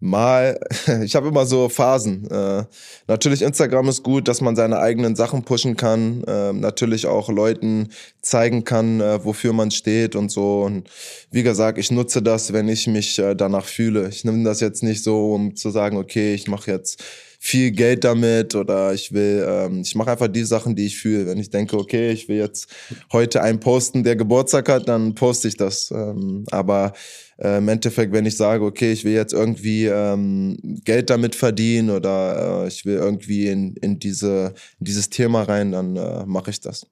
[0.00, 0.58] mal,
[1.02, 2.30] ich habe immer so Phasen.
[2.30, 2.64] Äh,
[3.06, 7.88] natürlich Instagram ist gut, dass man seine eigenen Sachen pushen kann, äh, natürlich auch Leuten
[8.22, 10.62] zeigen kann, äh, wofür man steht und so.
[10.62, 10.88] Und
[11.30, 14.08] wie gesagt, ich nutze das, wenn ich mich äh, danach fühle.
[14.08, 17.02] Ich nehme das jetzt nicht so, um zu sagen, okay, ich mache jetzt
[17.40, 21.26] viel Geld damit oder ich will, ähm, ich mache einfach die Sachen, die ich fühle.
[21.26, 22.68] Wenn ich denke, okay, ich will jetzt
[23.12, 25.90] heute einen posten, der Geburtstag hat, dann poste ich das.
[25.92, 26.92] Ähm, aber
[27.38, 31.90] äh, im Endeffekt, wenn ich sage, okay, ich will jetzt irgendwie ähm, Geld damit verdienen
[31.90, 36.50] oder äh, ich will irgendwie in, in, diese, in dieses Thema rein, dann äh, mache
[36.50, 36.86] ich das.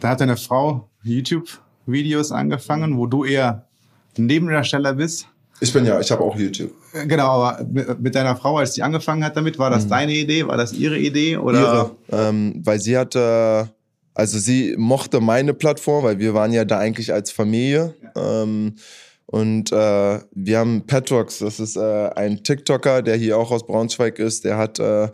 [0.00, 3.66] Da hat deine Frau YouTube-Videos angefangen, wo du eher
[4.16, 5.26] Nebendarsteller bist.
[5.60, 6.72] Ich bin ja, ich habe auch YouTube.
[6.92, 7.66] Äh, genau, aber
[7.98, 9.90] mit deiner Frau, als sie angefangen hat damit, war das mhm.
[9.90, 10.46] deine Idee?
[10.46, 11.36] War das ihre Idee?
[11.36, 11.60] Oder?
[11.60, 13.70] Ihre, ähm, weil sie hatte,
[14.14, 17.94] also sie mochte meine Plattform, weil wir waren ja da eigentlich als Familie.
[18.14, 18.42] Ja.
[18.42, 18.74] Ähm,
[19.30, 24.18] und äh, wir haben Patrox, das ist äh, ein TikToker, der hier auch aus Braunschweig
[24.18, 24.46] ist.
[24.46, 25.08] Der hat äh,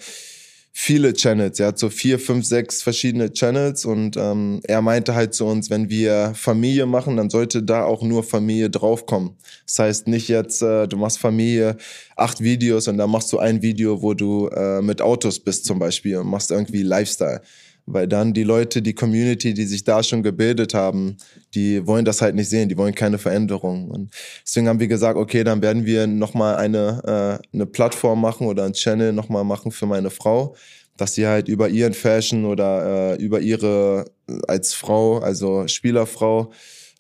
[0.70, 1.59] viele Channels.
[1.59, 5.68] Er hat so vier, fünf, sechs verschiedene Channels und ähm, er meinte halt zu uns,
[5.68, 9.37] wenn wir Familie machen, dann sollte da auch nur Familie draufkommen.
[9.66, 11.77] Das heißt nicht jetzt, äh, du machst Familie,
[12.14, 15.81] acht Videos und dann machst du ein Video, wo du äh, mit Autos bist zum
[15.81, 17.40] Beispiel und machst irgendwie Lifestyle
[17.87, 21.16] weil dann die Leute, die Community, die sich da schon gebildet haben,
[21.55, 23.90] die wollen das halt nicht sehen, die wollen keine Veränderung.
[23.90, 24.11] Und
[24.44, 28.64] deswegen haben wir gesagt, okay, dann werden wir nochmal eine, äh, eine Plattform machen oder
[28.64, 30.55] ein Channel nochmal machen für meine Frau,
[30.97, 34.07] dass sie halt über ihren Fashion oder äh, über ihre
[34.49, 36.53] als Frau, also Spielerfrau,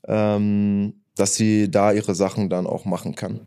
[0.06, 3.46] ähm, dass sie da ihre Sachen dann auch machen kann.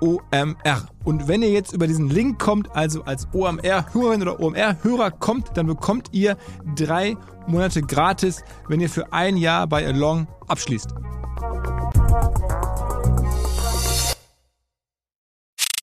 [0.00, 0.88] OMR.
[1.04, 5.66] Und wenn ihr jetzt über diesen Link kommt, also als OMR-Hörerin oder OMR-Hörer kommt, dann
[5.66, 6.36] bekommt ihr
[6.74, 10.88] drei Monate gratis, wenn ihr für ein Jahr bei Along abschließt.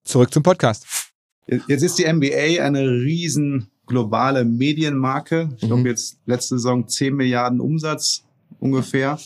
[0.03, 0.85] Zurück zum Podcast.
[1.67, 5.49] Jetzt ist die NBA eine riesen globale Medienmarke.
[5.55, 5.87] Ich glaube Mhm.
[5.87, 8.23] jetzt letzte Saison 10 Milliarden Umsatz
[8.59, 9.17] ungefähr.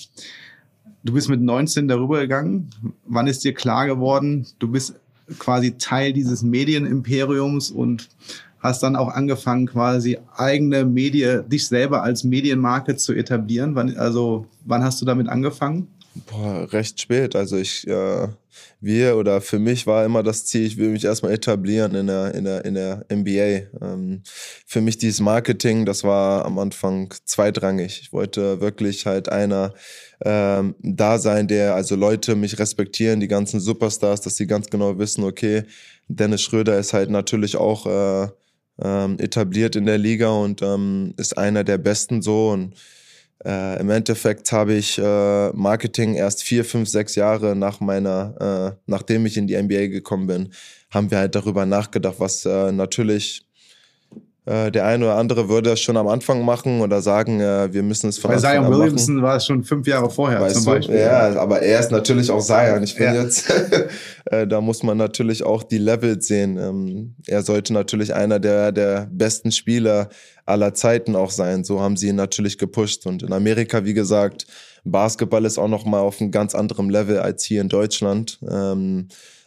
[1.03, 2.69] Du bist mit 19 darüber gegangen.
[3.05, 4.95] Wann ist dir klar geworden, du bist
[5.39, 8.09] quasi Teil dieses Medienimperiums und
[8.59, 13.75] hast dann auch angefangen, quasi eigene Medien, dich selber als Medienmarke zu etablieren?
[13.75, 15.87] Wann, also, wann hast du damit angefangen?
[16.29, 17.37] Boah, recht spät.
[17.37, 18.27] Also ich, äh,
[18.81, 22.35] wir oder für mich war immer das Ziel, ich will mich erstmal etablieren in der,
[22.35, 23.79] in der, in der NBA.
[23.81, 24.21] Ähm,
[24.65, 28.01] für mich dieses Marketing, das war am Anfang zweitrangig.
[28.01, 29.73] Ich wollte wirklich halt einer
[30.23, 34.97] ähm, da sein, der, also Leute mich respektieren, die ganzen Superstars, dass sie ganz genau
[34.97, 35.63] wissen, okay,
[36.07, 38.27] Dennis Schröder ist halt natürlich auch äh,
[38.83, 42.75] ähm, etabliert in der Liga und ähm, ist einer der Besten so und
[43.43, 48.79] äh, Im Endeffekt habe ich äh, Marketing erst vier, fünf, sechs Jahre nach meiner, äh,
[48.85, 50.53] nachdem ich in die NBA gekommen bin,
[50.91, 53.43] haben wir halt darüber nachgedacht, was äh, natürlich
[54.71, 58.09] der eine oder andere würde das schon am Anfang machen oder sagen, äh, wir müssen
[58.09, 58.81] es von Bei Anfang Zion an machen.
[58.81, 60.71] Williamson war es schon fünf Jahre vorher Weißt zum du?
[60.71, 60.97] Beispiel.
[60.97, 62.81] Ja, aber er ist natürlich auch Zion.
[62.81, 63.21] Ich bin Ja.
[63.21, 63.53] jetzt,
[64.25, 66.57] äh, da muss man natürlich auch die Levels sehen.
[66.57, 70.09] Ähm, er sollte natürlich einer der, der besten Spieler
[70.47, 71.63] aller Zeiten auch sein.
[71.63, 73.05] So haben sie ihn natürlich gepusht.
[73.05, 74.47] Und in Amerika, wie gesagt,
[74.83, 78.39] Basketball ist auch noch mal auf einem ganz anderen Level als hier in Deutschland.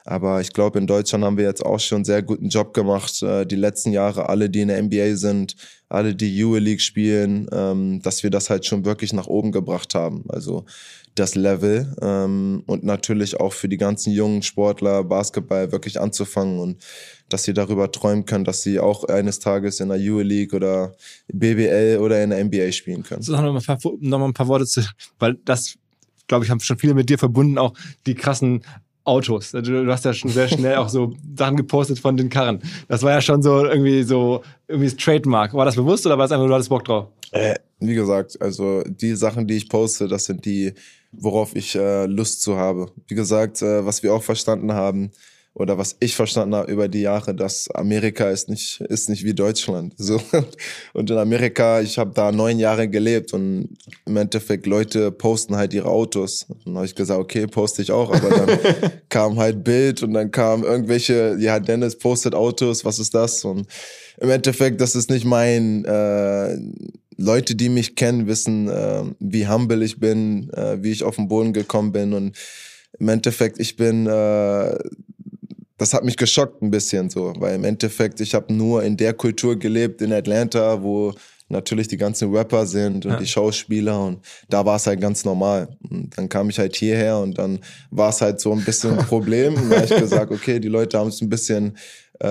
[0.04, 3.22] Aber ich glaube, in Deutschland haben wir jetzt auch schon einen sehr guten Job gemacht.
[3.22, 5.56] Äh, die letzten Jahre, alle, die in der NBA sind,
[5.88, 10.24] alle, die EU-League spielen, ähm, dass wir das halt schon wirklich nach oben gebracht haben.
[10.28, 10.66] Also
[11.14, 16.84] das Level ähm, und natürlich auch für die ganzen jungen Sportler Basketball wirklich anzufangen und
[17.28, 20.94] dass sie darüber träumen können, dass sie auch eines Tages in der EU-League oder
[21.32, 23.22] BBL oder in der NBA spielen können.
[23.22, 24.82] So, noch mal ein paar, noch mal ein paar Worte zu,
[25.18, 25.78] weil das,
[26.26, 27.74] glaube ich, haben schon viele mit dir verbunden, auch
[28.06, 28.64] die krassen
[29.04, 29.52] Autos.
[29.52, 32.60] Du, hast ja schon sehr schnell auch so Sachen gepostet von den Karren.
[32.88, 35.54] Das war ja schon so irgendwie so irgendwie das Trademark.
[35.54, 37.08] War das bewusst oder war es einfach du hattest Bock drauf?
[37.32, 40.72] Äh, wie gesagt, also die Sachen, die ich poste, das sind die,
[41.12, 42.90] worauf ich äh, Lust zu habe.
[43.06, 45.10] Wie gesagt, äh, was wir auch verstanden haben
[45.54, 49.34] oder was ich verstanden habe über die Jahre, dass Amerika ist nicht ist nicht wie
[49.34, 49.94] Deutschland.
[50.04, 50.20] So
[50.92, 55.72] und in Amerika, ich habe da neun Jahre gelebt und im Endeffekt Leute posten halt
[55.72, 56.46] ihre Autos.
[56.48, 58.58] Und dann habe ich gesagt, okay, poste ich auch, aber dann
[59.08, 63.66] kam halt Bild und dann kam irgendwelche, ja Dennis postet Autos, was ist das und
[64.18, 66.56] im Endeffekt, das ist nicht mein äh,
[67.16, 71.28] Leute, die mich kennen, wissen, äh, wie humble ich bin, äh, wie ich auf den
[71.28, 72.12] Boden gekommen bin.
[72.12, 72.36] Und
[72.98, 74.78] im Endeffekt, ich bin, äh,
[75.78, 79.12] das hat mich geschockt ein bisschen so, weil im Endeffekt, ich habe nur in der
[79.14, 81.12] Kultur gelebt, in Atlanta, wo
[81.48, 83.18] natürlich die ganzen Rapper sind und Ja.
[83.18, 85.68] die Schauspieler und da war es halt ganz normal.
[85.90, 87.58] Und dann kam ich halt hierher und dann
[87.90, 89.54] war es halt so ein bisschen ein Problem.
[89.68, 91.76] Da hab ich gesagt, okay, die Leute haben es ein bisschen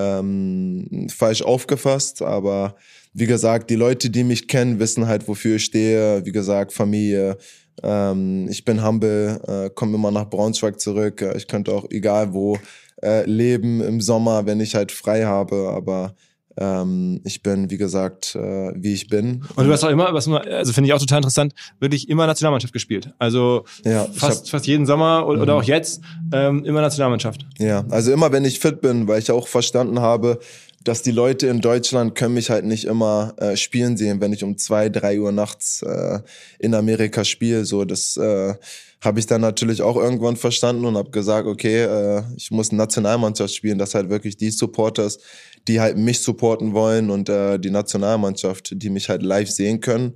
[0.08, 2.76] ähm, falsch aufgefasst, aber
[3.14, 6.26] wie gesagt, die Leute, die mich kennen, wissen halt, wofür ich stehe.
[6.26, 7.38] Wie gesagt, Familie.
[7.84, 11.22] Ähm, ich bin humble, äh, komme immer nach Braunschweig zurück.
[11.22, 12.58] Äh, Ich könnte auch egal wo
[13.04, 15.72] äh, leben im Sommer, wenn ich halt frei habe.
[15.76, 16.16] Aber
[16.58, 19.44] ähm, ich bin, wie gesagt, äh, wie ich bin.
[19.56, 22.28] Und du hast auch immer, was immer, also finde ich auch total interessant, wirklich immer
[22.28, 23.10] Nationalmannschaft gespielt.
[23.18, 25.60] Also Ja, fast, hab- fast jeden Sommer oder, oder Mhm.
[25.60, 27.46] auch jetzt ähm, immer Nationalmannschaft.
[27.58, 30.40] Ja, also immer wenn ich fit bin, weil ich auch verstanden habe,
[30.84, 34.44] dass die Leute in Deutschland können mich halt nicht immer äh, spielen sehen, wenn ich
[34.44, 36.20] um zwei, drei Uhr nachts äh,
[36.60, 37.66] in Amerika spiele.
[37.66, 38.54] So, das äh,
[39.02, 43.54] habe ich dann natürlich auch irgendwann verstanden und habe gesagt, okay, äh, ich muss Nationalmannschaft
[43.54, 45.20] spielen, dass halt wirklich die Supporters,
[45.68, 50.14] die halt mich supporten wollen und äh, die Nationalmannschaft, die mich halt live sehen können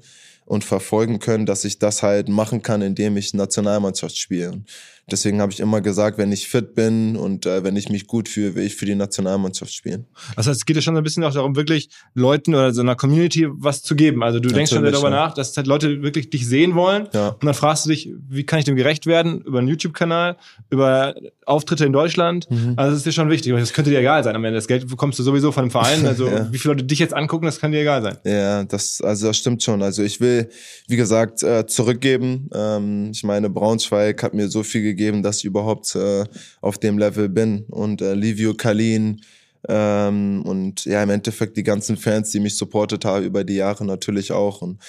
[0.47, 4.51] und verfolgen können, dass ich das halt machen kann, indem ich Nationalmannschaft spiele.
[4.51, 4.65] Und
[5.09, 8.27] Deswegen habe ich immer gesagt, wenn ich fit bin und äh, wenn ich mich gut
[8.27, 10.05] fühle, will ich für die Nationalmannschaft spielen.
[10.35, 12.95] Das heißt, es geht ja schon ein bisschen auch darum, wirklich Leuten oder so einer
[12.95, 14.21] Community was zu geben.
[14.21, 15.27] Also du denkst schon Natürlich, darüber ja.
[15.27, 17.07] nach, dass halt Leute wirklich dich sehen wollen.
[17.13, 17.29] Ja.
[17.29, 19.39] Und dann fragst du dich, wie kann ich dem gerecht werden?
[19.41, 20.35] Über einen YouTube-Kanal,
[20.69, 21.15] über
[21.47, 22.49] Auftritte in Deutschland.
[22.49, 22.73] Mhm.
[22.75, 23.53] Also das ist dir schon wichtig.
[23.53, 24.35] Das könnte dir egal sein.
[24.35, 26.05] Am Ende das Geld bekommst du sowieso von dem Verein.
[26.07, 26.51] Also Ja.
[26.51, 28.17] wie viele Leute dich jetzt angucken, das kann dir egal sein.
[28.25, 29.81] Ja, das, also das stimmt schon.
[29.81, 30.49] Also ich will,
[30.87, 32.49] wie gesagt, äh, zurückgeben.
[32.53, 36.23] Ähm, ich meine, Braunschweig hat mir so viel gegeben, dass ich überhaupt äh,
[36.61, 37.65] auf dem Level bin.
[37.69, 39.21] Und äh, Livio Kalin,
[39.67, 43.85] Ähm, und ja, im Endeffekt die ganzen Fans, die mich supportet haben über die Jahre
[43.85, 44.61] natürlich auch.
[44.61, 44.79] Und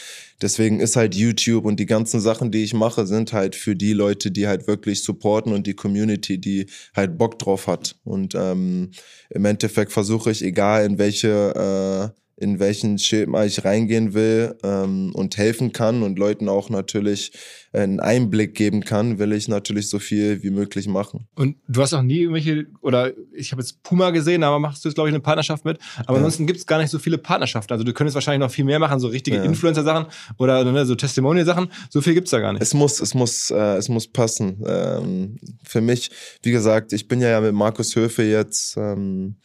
[0.43, 3.93] deswegen ist halt YouTube und die ganzen Sachen, die ich mache, sind halt für die
[3.93, 7.97] Leute, die halt wirklich supporten und die Community, die halt Bock drauf hat.
[8.05, 8.91] Und ähm,
[9.31, 15.13] im Endeffekt versuche ich, egal in welche äh, in welchen Schema ich reingehen will ähm,
[15.15, 17.33] und helfen kann und Leuten auch natürlich
[17.73, 21.27] einen Einblick geben kann, will ich natürlich so viel wie möglich machen.
[21.35, 24.89] Und du hast auch nie irgendwelche, oder ich habe jetzt Puma gesehen, aber machst du
[24.89, 25.79] jetzt, glaube ich, eine Partnerschaft mit.
[25.99, 26.17] Aber ja.
[26.17, 27.73] ansonsten gibt es gar nicht so viele Partnerschaften.
[27.73, 29.43] Also du könntest wahrscheinlich noch viel mehr machen, so richtige ja.
[29.43, 30.07] Influencer-Sachen
[30.39, 31.69] oder ne, so Testimonial-Sachen.
[31.91, 32.63] So viel gibt's da gar nicht.
[32.63, 34.63] Es muss, es muss, äh, es muss passen.
[34.67, 36.11] Ähm, für mich,
[36.43, 39.37] wie gesagt, ich bin ja mit Markus Höfe jetzt ähm,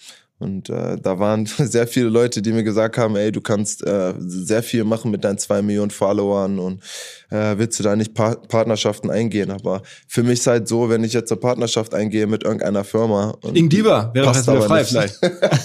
[0.43, 4.13] und äh, da waren sehr viele Leute, die mir gesagt haben, ey, du kannst äh,
[4.19, 6.83] sehr viel machen mit deinen zwei Millionen Followern und
[7.29, 9.49] äh, willst du da nicht pa Partnerschaften eingehen?
[9.51, 13.35] Aber für mich ist halt so, wenn ich jetzt eine Partnerschaft eingehe mit irgendeiner Firma
[13.41, 15.19] und Ingdiva wäre doch jetzt wieder frei vielleicht.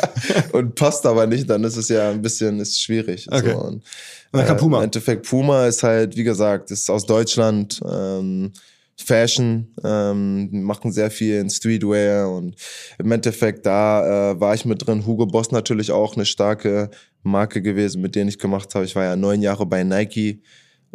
[0.52, 3.26] und passt aber nicht, dann ist es ja ein bisschen ist schwierig.
[3.30, 3.52] Okay.
[3.52, 3.58] So.
[3.58, 3.82] Und,
[4.30, 4.78] dann kann Puma.
[4.78, 7.80] Im Endeffekt Puma ist halt, wie gesagt, ist aus Deutschland.
[7.90, 8.52] Ähm,
[9.00, 12.56] Fashion, ähm, machen sehr viel in Streetwear und
[12.98, 15.06] im Endeffekt da äh, war ich mit drin.
[15.06, 16.90] Hugo Boss natürlich auch eine starke
[17.22, 18.84] Marke gewesen, mit denen ich gemacht habe.
[18.84, 20.42] Ich war ja neun Jahre bei Nike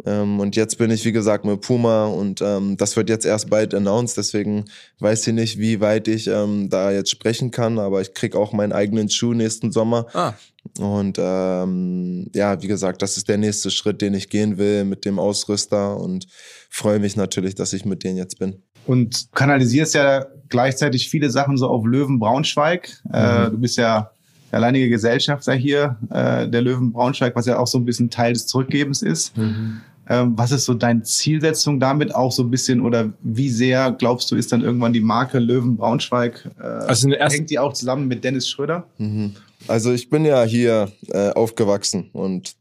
[0.04, 3.48] ähm, und jetzt bin ich, wie gesagt, mit Puma und ähm, das wird jetzt erst
[3.48, 4.64] bald announced, deswegen
[4.98, 8.52] weiß ich nicht, wie weit ich ähm, da jetzt sprechen kann, aber ich krieg auch
[8.52, 10.06] meinen eigenen Schuh nächsten Sommer.
[10.12, 10.34] Ah.
[10.78, 15.04] Und ähm, ja, wie gesagt, das ist der nächste Schritt, den ich gehen will mit
[15.04, 16.26] dem Ausrüster und
[16.68, 18.62] freue mich natürlich, dass ich mit denen jetzt bin.
[18.86, 23.00] Und kanalisierst ja gleichzeitig viele Sachen so auf Löwen Braunschweig.
[23.12, 23.46] Äh, mhm.
[23.46, 24.10] Äh, du bist ja
[24.50, 28.32] der alleinige Gesellschafter hier, äh, der Löwen Braunschweig, was ja auch so ein bisschen Teil
[28.32, 29.36] des Zurückgebens ist.
[29.36, 29.80] Mhm.
[30.06, 34.30] Ähm, was ist so deine Zielsetzung damit auch so ein bisschen oder wie sehr glaubst
[34.30, 36.50] du ist dann irgendwann die Marke Löwen Braunschweig?
[36.60, 38.86] Äh, also hängt die auch zusammen mit Dennis Schröder?
[38.98, 39.34] Mhm.
[39.66, 42.54] Also ich bin ja hier äh, aufgewachsen und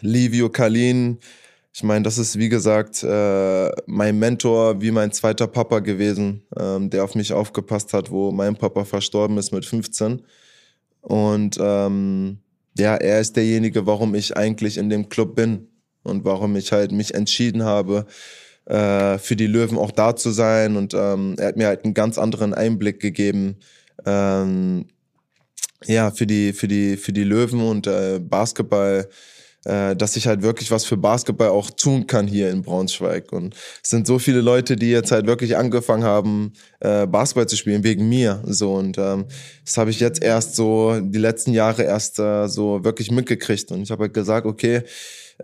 [0.00, 1.18] Livio Kalin,
[1.74, 6.90] ich meine, das ist wie gesagt äh, mein Mentor, wie mein zweiter Papa gewesen, ähm,
[6.90, 10.22] der auf mich aufgepasst hat, wo mein Papa verstorben ist mit 15.
[11.00, 12.38] Und ähm,
[12.78, 15.68] ja, er ist derjenige, warum ich eigentlich in dem Club bin
[16.02, 18.06] und warum ich halt mich entschieden habe,
[18.66, 20.76] äh, für die Löwen auch da zu sein.
[20.76, 23.56] Und ähm, er hat mir halt einen ganz anderen Einblick gegeben.
[24.04, 24.86] Ähm,
[25.86, 29.08] ja, für die, für die, für die Löwen und äh, Basketball
[29.64, 33.32] äh, dass ich halt wirklich was für Basketball auch tun kann hier in Braunschweig.
[33.32, 37.56] Und es sind so viele Leute, die jetzt halt wirklich angefangen haben, äh, Basketball zu
[37.56, 38.42] spielen wegen mir.
[38.44, 39.26] So und ähm,
[39.64, 43.70] das habe ich jetzt erst so die letzten Jahre erst äh, so wirklich mitgekriegt.
[43.70, 44.82] Und ich habe halt gesagt, okay,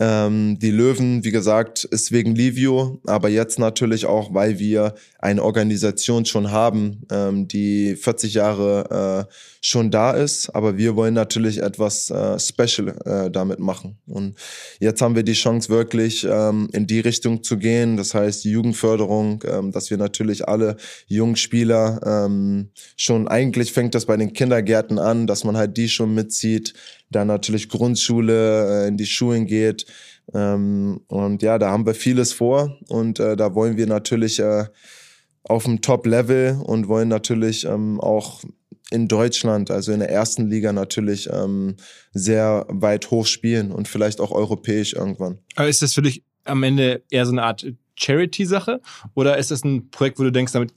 [0.00, 5.42] ähm, die Löwen, wie gesagt, ist wegen Livio, aber jetzt natürlich auch, weil wir eine
[5.42, 11.60] Organisation schon haben, ähm, die 40 Jahre äh, schon da ist, aber wir wollen natürlich
[11.60, 13.98] etwas äh, Special äh, damit machen.
[14.06, 14.36] Und
[14.78, 18.52] jetzt haben wir die Chance wirklich ähm, in die Richtung zu gehen, das heißt die
[18.52, 24.32] Jugendförderung, ähm, dass wir natürlich alle jungen Spieler ähm, schon, eigentlich fängt das bei den
[24.32, 26.74] Kindergärten an, dass man halt die schon mitzieht,
[27.10, 29.86] dann natürlich Grundschule, äh, in die Schulen geht.
[30.34, 34.66] Ähm, und ja, da haben wir vieles vor und äh, da wollen wir natürlich äh,
[35.44, 38.42] auf dem Top-Level und wollen natürlich ähm, auch
[38.90, 41.76] in Deutschland, also in der ersten Liga natürlich ähm,
[42.12, 45.38] sehr weit hoch spielen und vielleicht auch europäisch irgendwann.
[45.56, 47.66] Aber ist das für dich am Ende eher so eine Art
[47.96, 48.80] Charity-Sache
[49.14, 50.72] oder ist das ein Projekt, wo du denkst, damit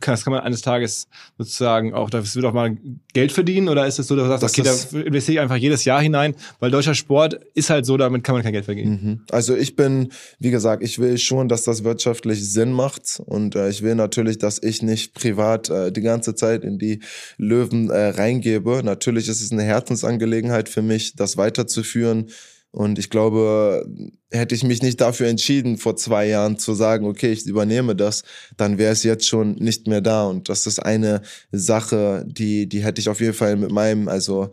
[0.00, 2.76] das kann man eines Tages sozusagen auch, das wird auch mal
[3.12, 5.56] Geld verdienen oder ist es so, dass du sagst, das okay, da investiere ich einfach
[5.56, 9.00] jedes Jahr hinein, weil deutscher Sport ist halt so, damit kann man kein Geld verdienen.
[9.02, 9.20] Mhm.
[9.30, 13.68] Also ich bin, wie gesagt, ich will schon, dass das wirtschaftlich Sinn macht und äh,
[13.68, 17.00] ich will natürlich, dass ich nicht privat äh, die ganze Zeit in die
[17.36, 18.82] Löwen äh, reingebe.
[18.84, 22.30] Natürlich ist es eine Herzensangelegenheit für mich, das weiterzuführen
[22.74, 23.86] und ich glaube,
[24.32, 28.24] hätte ich mich nicht dafür entschieden, vor zwei Jahren zu sagen, okay, ich übernehme das,
[28.56, 30.26] dann wäre es jetzt schon nicht mehr da.
[30.26, 34.50] Und das ist eine Sache, die, die hätte ich auf jeden Fall mit meinem, also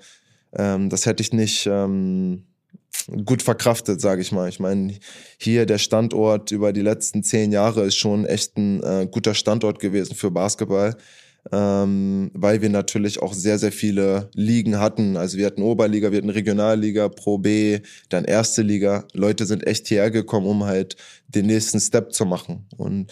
[0.54, 2.44] ähm, das hätte ich nicht ähm,
[3.26, 4.50] gut verkraftet, sage ich mal.
[4.50, 4.94] Ich meine,
[5.40, 9.80] hier der Standort über die letzten zehn Jahre ist schon echt ein äh, guter Standort
[9.80, 10.96] gewesen für Basketball
[11.52, 15.18] ähm, weil wir natürlich auch sehr, sehr viele Ligen hatten.
[15.18, 19.06] Also wir hatten Oberliga, wir hatten Regionalliga, Pro B, dann erste Liga.
[19.14, 20.96] Leute sind echt hierher gekommen, um halt
[21.28, 22.68] den nächsten Step zu machen.
[22.78, 23.12] Und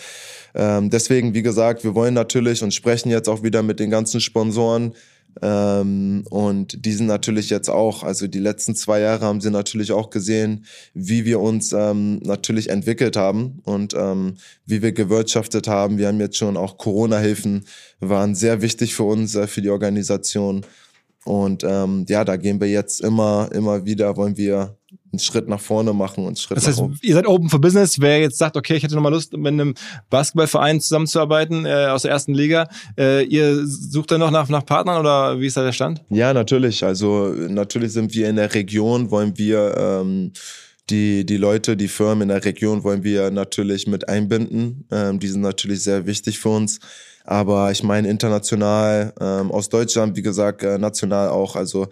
[0.53, 4.21] ähm, deswegen, wie gesagt, wir wollen natürlich und sprechen jetzt auch wieder mit den ganzen
[4.21, 4.93] Sponsoren,
[5.41, 9.91] ähm, und die sind natürlich jetzt auch, also die letzten zwei Jahre haben sie natürlich
[9.91, 15.97] auch gesehen, wie wir uns ähm, natürlich entwickelt haben und ähm, wie wir gewirtschaftet haben.
[15.97, 17.65] Wir haben jetzt schon auch Corona-Hilfen,
[17.99, 20.65] waren sehr wichtig für uns, äh, für die Organisation.
[21.25, 24.78] Und ähm, ja, da gehen wir jetzt immer, immer wieder, wollen wir
[25.11, 26.99] einen Schritt nach vorne machen und einen Schritt das heißt, nach oben.
[27.01, 27.99] ihr seid open for business.
[27.99, 29.73] Wer jetzt sagt, okay, ich hätte nochmal Lust, mit einem
[30.09, 34.99] Basketballverein zusammenzuarbeiten äh, aus der ersten Liga, äh, ihr sucht dann noch nach, nach Partnern
[34.99, 36.01] oder wie ist da der Stand?
[36.09, 36.83] Ja, natürlich.
[36.83, 40.31] Also natürlich sind wir in der Region, wollen wir ähm,
[40.89, 44.85] die, die Leute, die Firmen in der Region wollen wir natürlich mit einbinden.
[44.91, 46.79] Ähm, die sind natürlich sehr wichtig für uns.
[47.25, 51.55] Aber ich meine international, ähm, aus Deutschland, wie gesagt, äh, national auch.
[51.55, 51.87] Also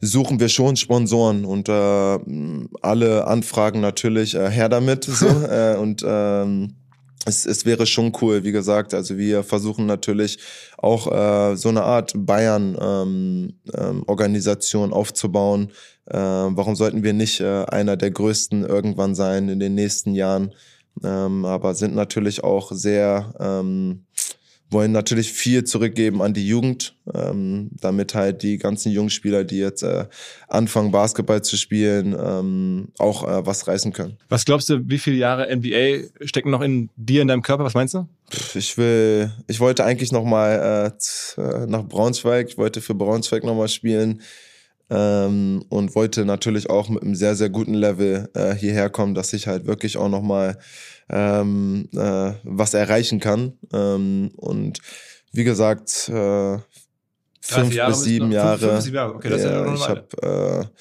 [0.00, 2.18] suchen wir schon Sponsoren und äh,
[2.82, 5.04] alle Anfragen natürlich äh, her damit.
[5.04, 6.74] So, äh, und ähm,
[7.26, 8.94] es, es wäre schon cool, wie gesagt.
[8.94, 10.38] Also wir versuchen natürlich
[10.78, 15.70] auch äh, so eine Art Bayern-Organisation ähm, ähm, aufzubauen.
[16.06, 20.54] Äh, warum sollten wir nicht äh, einer der größten irgendwann sein in den nächsten Jahren?
[21.04, 24.06] Ähm, aber sind natürlich auch sehr ähm,
[24.70, 29.58] wollen natürlich viel zurückgeben an die Jugend, ähm, damit halt die ganzen jungen Spieler, die
[29.58, 30.06] jetzt äh,
[30.48, 34.16] anfangen, Basketball zu spielen, ähm, auch äh, was reißen können.
[34.28, 37.64] Was glaubst du, wie viele Jahre NBA stecken noch in dir, in deinem Körper?
[37.64, 38.06] Was meinst du?
[38.54, 40.94] Ich will, ich wollte eigentlich noch mal
[41.36, 42.48] äh, äh nach Braunschweig.
[42.48, 44.22] Ich wollte für Braunschweig noch mal spielen
[44.90, 49.32] ähm, und wollte natürlich auch mit einem sehr sehr guten Level äh, hierher kommen, dass
[49.32, 50.58] ich halt wirklich auch noch mal
[51.08, 53.52] ähm, äh, was erreichen kann.
[53.72, 54.80] Ähm, und
[55.32, 56.58] wie gesagt, äh,
[57.40, 58.58] fünf bis sieben Jahre.
[58.58, 59.14] Fünf, bis sieben Jahre.
[59.14, 60.80] Okay, das ja, ist ja ich habe, äh,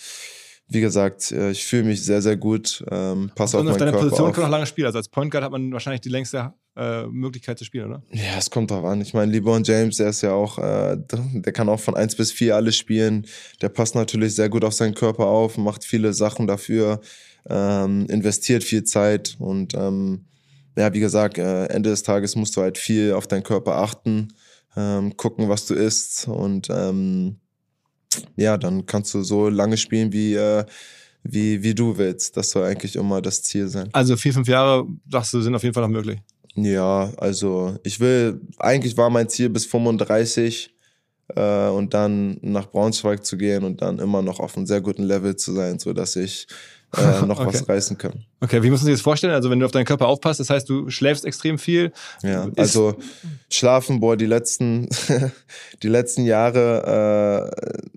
[0.70, 2.84] wie gesagt, äh, ich fühle mich sehr, sehr gut.
[2.90, 4.36] Ähm, pass auf, auf deine Körper Position auf.
[4.36, 4.86] kann noch lange spielen.
[4.86, 8.04] Also als Point Guard hat man wahrscheinlich die längste äh, Möglichkeit zu spielen, oder?
[8.12, 9.02] Ja, es kommt drauf an.
[9.02, 12.32] Ich meine, LeBron James, der ist ja auch, äh, der kann auch von eins bis
[12.32, 13.26] vier alles spielen.
[13.62, 17.02] Der passt natürlich sehr gut auf seinen Körper auf, macht viele Sachen dafür
[17.48, 20.26] ähm, investiert viel Zeit und ähm,
[20.78, 24.30] ja, wie gesagt, äh, Ende des Tages musst du halt viel auf deinen Körper achten,
[24.78, 27.40] ähm, gucken, was du isst und ähm,
[28.36, 30.66] ja, dann kannst du so lange spielen, wie, äh,
[31.24, 32.38] wie, wie du willst.
[32.38, 33.90] Das soll eigentlich immer das Ziel sein.
[33.94, 36.20] Also vier, fünf Jahre, sagst du, sind auf jeden Fall noch möglich.
[36.56, 40.74] Ja, also ich will, eigentlich war mein Ziel bis 35
[41.36, 45.04] äh, und dann nach Braunschweig zu gehen und dann immer noch auf einem sehr guten
[45.04, 46.48] Level zu sein, so dass ich
[46.98, 47.48] äh, noch okay.
[47.48, 48.26] was reißen können.
[48.40, 49.34] Okay, wie muss man sich das vorstellen?
[49.34, 51.92] Also wenn du auf deinen Körper aufpasst, das heißt, du schläfst extrem viel.
[52.24, 52.96] Ja, also
[53.50, 54.90] schlafen, boah, die letzten,
[55.84, 57.52] die letzten Jahre,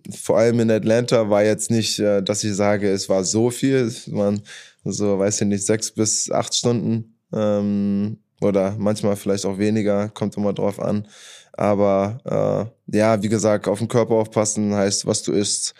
[0.08, 3.50] äh, vor allem in Atlanta, war jetzt nicht, äh, dass ich sage, es war so
[3.50, 3.76] viel.
[3.76, 4.42] Es waren
[4.84, 10.36] so, weiß ich nicht, sechs bis acht Stunden ähm, oder manchmal vielleicht auch weniger, kommt
[10.36, 11.06] immer drauf an.
[11.54, 15.74] Aber äh, ja, wie gesagt, auf den Körper aufpassen heißt, was du isst,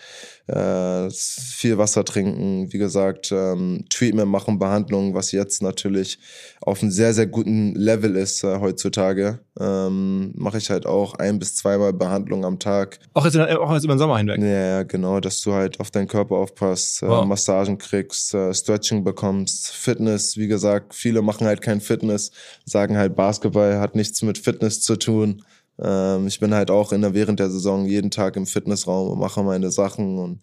[0.46, 6.18] äh, viel Wasser trinken, wie gesagt, ähm, Treatment machen, Behandlung, was jetzt natürlich
[6.60, 9.38] auf einem sehr, sehr guten Level ist äh, heutzutage.
[9.58, 12.98] Ähm, Mache ich halt auch ein bis zweimal Behandlung am Tag.
[13.14, 14.40] Auch jetzt, auch jetzt über den Sommer hinweg?
[14.40, 17.24] Ja, ja, genau, dass du halt auf deinen Körper aufpasst, äh, wow.
[17.24, 22.32] Massagen kriegst, äh, Stretching bekommst, Fitness, wie gesagt, viele machen halt kein Fitness,
[22.64, 25.42] sagen halt Basketball hat nichts mit Fitness zu tun.
[25.80, 29.18] Ähm, ich bin halt auch in der, während der Saison jeden Tag im Fitnessraum und
[29.18, 30.40] mache meine Sachen und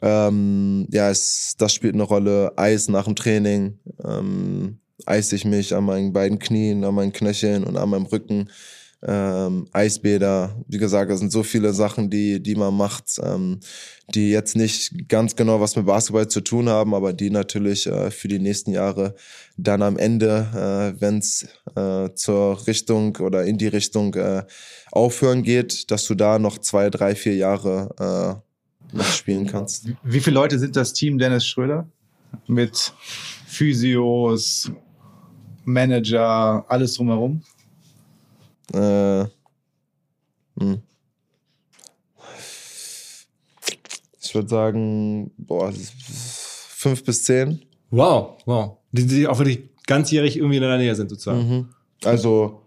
[0.00, 2.52] ähm, ja, es, das spielt eine Rolle.
[2.56, 7.64] Eis nach dem Training, ähm, eise ich mich an meinen beiden Knien, an meinen Knöcheln
[7.64, 8.48] und an meinem Rücken
[9.02, 10.56] ähm, Eisbäder.
[10.66, 13.60] Wie gesagt, das sind so viele Sachen, die, die man macht, ähm,
[14.14, 18.10] die jetzt nicht ganz genau was mit Basketball zu tun haben, aber die natürlich äh,
[18.10, 19.14] für die nächsten Jahre
[19.56, 21.46] dann am Ende, äh, wenn es
[21.76, 24.44] äh, zur Richtung oder in die Richtung äh,
[24.90, 28.42] aufhören geht, dass du da noch zwei, drei, vier Jahre
[28.92, 29.88] äh, noch spielen kannst.
[30.02, 31.86] Wie viele Leute sind das Team Dennis Schröder?
[32.46, 32.92] Mit
[33.46, 34.70] Physios,
[35.64, 37.42] Manager, alles drumherum?
[38.72, 39.26] Äh,
[40.60, 40.82] hm.
[44.20, 47.62] Ich würde sagen, boah, fünf bis zehn.
[47.90, 48.76] Wow, wow.
[48.92, 51.48] Die, die auch wirklich ganzjährig irgendwie in der Nähe sind, sozusagen.
[51.48, 51.68] Mhm.
[52.04, 52.62] Also,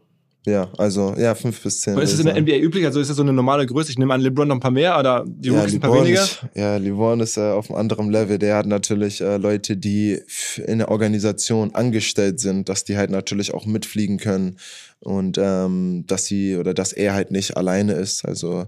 [0.46, 1.94] ja, also, ja, fünf bis zehn.
[1.94, 2.84] Aber ist es in der NBA üblich?
[2.86, 3.92] Also ist das so eine normale Größe?
[3.92, 6.24] Ich nehme an, LeBron noch ein paar mehr oder die ja, Rookies ein paar weniger?
[6.24, 8.40] Ist, ja, LeBron ist äh, auf einem anderen Level.
[8.40, 10.20] Der hat natürlich äh, Leute, die
[10.66, 14.58] in der Organisation angestellt sind, dass die halt natürlich auch mitfliegen können
[15.00, 18.26] und ähm, dass sie oder dass er halt nicht alleine ist.
[18.26, 18.66] Also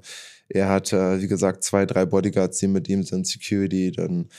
[0.50, 4.30] er hat, äh, wie gesagt, zwei, drei Bodyguards, die mit ihm sind, Security, dann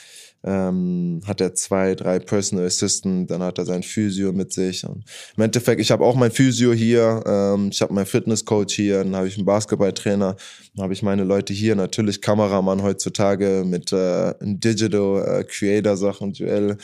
[0.44, 4.84] ähm, hat er zwei, drei Personal Assistant, dann hat er sein Physio mit sich.
[4.86, 5.04] Und
[5.36, 9.16] Im Endeffekt, ich habe auch mein Physio hier, ähm, ich habe meinen Fitnesscoach hier, dann
[9.16, 10.36] habe ich einen Basketballtrainer,
[10.74, 16.32] dann habe ich meine Leute hier, natürlich Kameramann heutzutage mit äh, Digital äh, Creator Sachen,
[16.34, 16.76] Duell.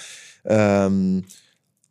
[0.44, 1.24] Ähm,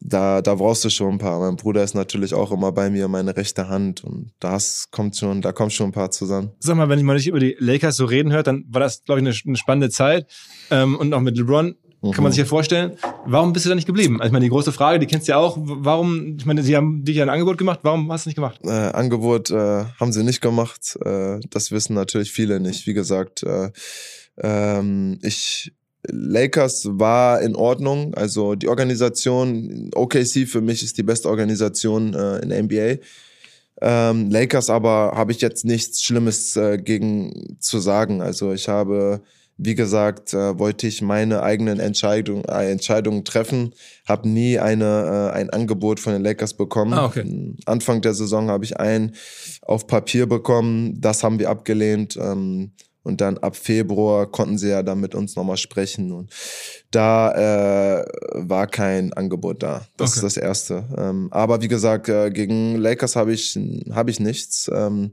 [0.02, 1.40] da, da brauchst du schon ein paar.
[1.40, 4.04] Mein Bruder ist natürlich auch immer bei mir, meine rechte Hand.
[4.04, 6.52] Und das kommt schon, da kommt schon ein paar zusammen.
[6.60, 9.04] Sag mal, wenn ich mal nicht über die Lakers so reden hört, dann war das,
[9.04, 10.28] glaube ich, eine, eine, spannende Zeit.
[10.72, 12.30] Ähm, und auch mit LeBron kann man mhm.
[12.30, 12.94] sich ja vorstellen.
[13.26, 14.22] Warum bist du da nicht geblieben?
[14.22, 15.58] Also ich meine, die große Frage, die kennst du ja auch.
[15.60, 17.80] Warum, ich meine, sie haben dich ja ein Angebot gemacht.
[17.84, 18.60] Warum hast du nicht gemacht?
[18.64, 20.98] Äh, Angebot äh, haben sie nicht gemacht.
[21.04, 22.88] Äh, das wissen natürlich viele nicht.
[22.88, 23.72] Wie gesagt, äh,
[24.42, 25.74] ähm, ich
[26.08, 28.14] Lakers war in Ordnung.
[28.14, 33.04] Also die Organisation, OKC für mich ist die beste Organisation äh, in der NBA.
[33.82, 38.22] Ähm, Lakers aber habe ich jetzt nichts Schlimmes äh, gegen zu sagen.
[38.22, 39.22] Also ich habe,
[39.58, 43.74] wie gesagt, äh, wollte ich meine eigenen Entscheidung, äh, Entscheidungen treffen,
[44.08, 46.94] habe nie eine, äh, ein Angebot von den Lakers bekommen.
[46.94, 47.54] Ah, okay.
[47.66, 49.14] Anfang der Saison habe ich ein
[49.62, 52.18] auf Papier bekommen, das haben wir abgelehnt.
[52.22, 52.72] Ähm,
[53.10, 56.12] und dann ab Februar konnten sie ja dann mit uns nochmal sprechen.
[56.12, 56.32] Und
[56.92, 57.32] da
[58.02, 59.88] äh, war kein Angebot da.
[59.98, 60.18] Das okay.
[60.18, 60.86] ist das Erste.
[60.96, 63.60] Ähm, aber wie gesagt, äh, gegen Lakers habe ich,
[63.92, 64.70] hab ich nichts.
[64.74, 65.12] Ähm,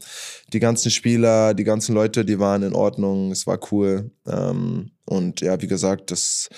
[0.53, 3.33] die ganzen Spieler, die ganzen Leute, die waren in Ordnung.
[3.33, 4.11] Es war cool.
[4.27, 6.51] Ähm, und ja, wie gesagt, das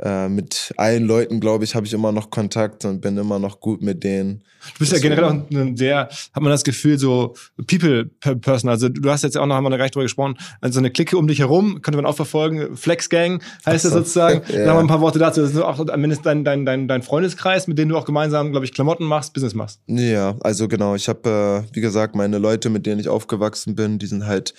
[0.00, 3.60] äh, mit allen Leuten, glaube ich, habe ich immer noch Kontakt und bin immer noch
[3.60, 4.44] gut mit denen.
[4.74, 7.34] Du bist ja generell auch ein sehr, hat man das Gefühl, so
[7.66, 8.68] People-Person.
[8.68, 11.26] Also du hast jetzt auch noch, haben wir gleich drüber gesprochen, also eine Clique um
[11.26, 12.76] dich herum, könnte man auch verfolgen.
[12.76, 13.90] Flex Gang heißt so.
[13.90, 14.42] das sozusagen.
[14.48, 14.58] ja.
[14.58, 15.40] Dann haben wir ein paar Worte dazu.
[15.40, 18.66] Das ist auch mindestens dein, dein, dein, dein Freundeskreis, mit dem du auch gemeinsam, glaube
[18.66, 19.80] ich, Klamotten machst, Business machst.
[19.86, 20.94] Ja, also genau.
[20.94, 24.54] Ich habe, äh, wie gesagt, meine Leute, mit denen ich aufgewachsen bin, die sind halt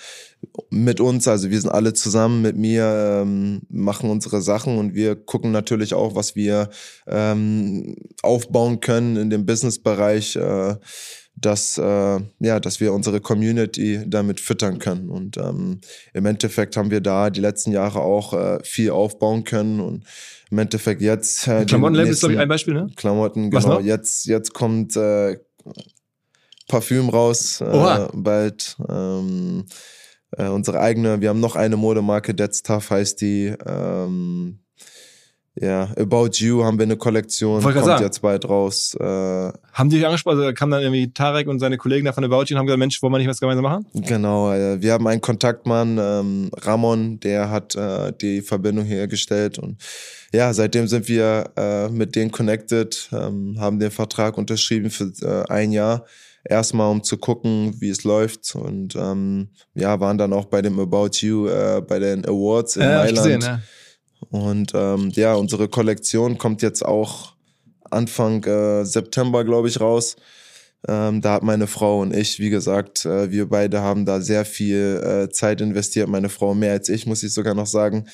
[0.70, 5.14] mit uns, also wir sind alle zusammen mit mir, ähm, machen unsere Sachen und wir
[5.30, 6.70] gucken natürlich auch, was wir
[7.06, 10.74] ähm, aufbauen können in dem Businessbereich, äh,
[11.36, 15.08] dass äh, ja, dass wir unsere Community damit füttern können.
[15.08, 15.80] Und ähm,
[16.14, 20.04] im Endeffekt haben wir da die letzten Jahre auch äh, viel aufbauen können und
[20.50, 21.46] im Endeffekt jetzt.
[21.46, 22.88] Äh, Klamottenlabel ist glaube ich ein Beispiel, ne?
[22.96, 23.78] Klamotten, genau.
[23.78, 25.38] Jetzt jetzt kommt äh,
[26.66, 28.76] Parfüm raus, äh, bald.
[28.88, 29.64] Ähm,
[30.32, 33.54] äh, unsere eigene, wir haben noch eine Modemarke, That's Tough heißt die.
[33.64, 34.60] Ähm,
[35.60, 38.02] ja, About You haben wir eine Kollektion, kommt sagen.
[38.02, 38.96] jetzt bald raus.
[38.98, 42.24] Äh, haben die euch angesprochen, also kam dann irgendwie Tarek und seine Kollegen da von
[42.24, 43.86] About You und haben gesagt, Mensch, wollen wir nicht was gemeinsam machen?
[43.92, 49.76] Genau, äh, wir haben einen Kontaktmann, ähm, Ramon, der hat äh, die Verbindung hergestellt und
[50.32, 55.52] ja, seitdem sind wir äh, mit denen connected, ähm, haben den Vertrag unterschrieben für äh,
[55.52, 56.06] ein Jahr
[56.42, 60.78] erstmal um zu gucken, wie es läuft und ähm, ja, waren dann auch bei dem
[60.80, 63.16] About You, äh, bei den Awards in ja, Mailand.
[63.16, 63.60] Gesehen, ja.
[64.28, 67.34] Und ähm, ja, unsere Kollektion kommt jetzt auch
[67.90, 70.16] Anfang äh, September, glaube ich, raus.
[70.86, 74.44] Ähm, da hat meine Frau und ich, wie gesagt, äh, wir beide haben da sehr
[74.44, 76.08] viel äh, Zeit investiert.
[76.08, 78.06] Meine Frau mehr als ich, muss ich sogar noch sagen.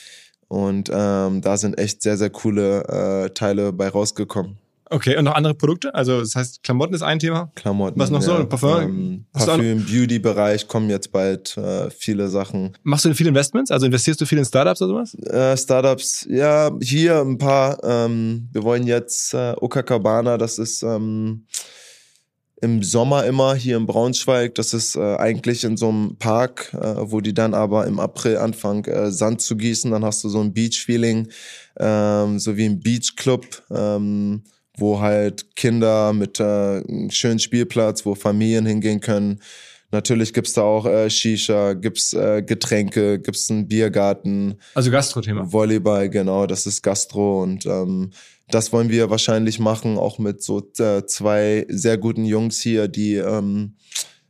[0.49, 4.59] Und ähm, da sind echt sehr, sehr coole äh, Teile bei rausgekommen.
[4.89, 5.95] Okay, und noch andere Produkte?
[5.95, 7.51] Also das heißt, Klamotten ist ein Thema.
[7.57, 7.99] Klamotten.
[7.99, 8.47] Was noch ja, so?
[8.47, 8.83] Parfum?
[8.83, 12.77] Ähm, Parfüm, Beauty-Bereich kommen jetzt bald äh, viele Sachen.
[12.85, 13.71] Machst du viele Investments?
[13.71, 15.15] Also investierst du viel in Startups oder sowas?
[15.15, 17.83] Äh, Startups, ja, hier ein paar.
[17.83, 21.47] Ähm, wir wollen jetzt äh, Okakabana, das ist ähm,
[22.63, 24.55] im Sommer immer hier in Braunschweig.
[24.55, 28.39] Das ist äh, eigentlich in so einem Park, äh, wo die dann aber im April
[28.39, 29.91] anfangen, äh, Sand zu gießen.
[29.91, 31.29] Dann hast du so ein Beach-Feeling,
[31.79, 33.65] ähm, so wie ein Beach-Club.
[33.71, 34.45] Ähm,
[34.77, 39.41] wo halt Kinder mit äh, einem schönen Spielplatz, wo Familien hingehen können.
[39.93, 44.57] Natürlich gibt's da auch äh, Shisha, gibt's äh, Getränke, gibt's einen Biergarten.
[44.75, 45.53] Also Gastro-Thema.
[45.53, 48.11] Volleyball, genau, das ist Gastro und ähm,
[48.49, 53.15] das wollen wir wahrscheinlich machen, auch mit so äh, zwei sehr guten Jungs hier, die
[53.15, 53.77] ähm,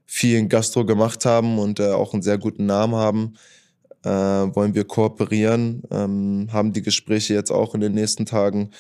[0.05, 3.34] viel in Gastro gemacht haben und äh, auch einen sehr guten Namen haben.
[4.05, 8.70] Äh, wollen wir kooperieren, ähm, haben die Gespräche jetzt auch in den nächsten Tagen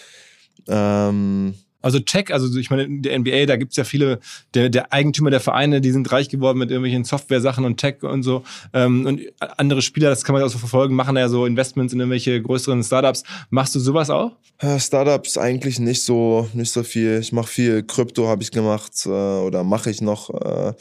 [0.68, 1.54] ähm,
[1.86, 4.18] also Tech, also ich meine, der NBA, da gibt's ja viele,
[4.54, 8.24] der, der Eigentümer der Vereine, die sind reich geworden mit irgendwelchen Software-Sachen und Tech und
[8.24, 8.42] so.
[8.72, 9.20] Ähm, und
[9.56, 12.82] andere Spieler, das kann man auch so verfolgen, machen ja so Investments in irgendwelche größeren
[12.82, 13.22] Startups.
[13.50, 14.32] Machst du sowas auch?
[14.58, 17.20] Äh, Startups eigentlich nicht so, nicht so viel.
[17.20, 20.30] Ich mache viel Krypto, habe ich gemacht äh, oder mache ich noch.
[20.30, 20.72] Äh,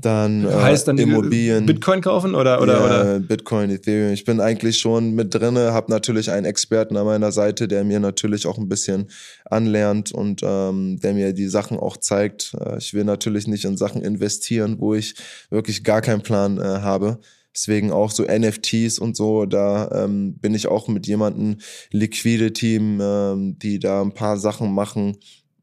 [0.00, 1.66] dann äh, heißt dann Immobilien.
[1.66, 4.12] Bitcoin kaufen oder oder ja, oder Bitcoin, Ethereum.
[4.12, 7.98] Ich bin eigentlich schon mit drinne, habe natürlich einen Experten an meiner Seite, der mir
[7.98, 9.10] natürlich auch ein bisschen
[9.44, 12.54] anlernt und ähm, der mir die Sachen auch zeigt.
[12.60, 15.14] Äh, ich will natürlich nicht in Sachen investieren, wo ich
[15.50, 17.18] wirklich gar keinen Plan äh, habe.
[17.52, 21.56] Deswegen auch so NFTs und so, da ähm, bin ich auch mit jemandem
[21.90, 25.16] liquide Team, ähm, die da ein paar Sachen machen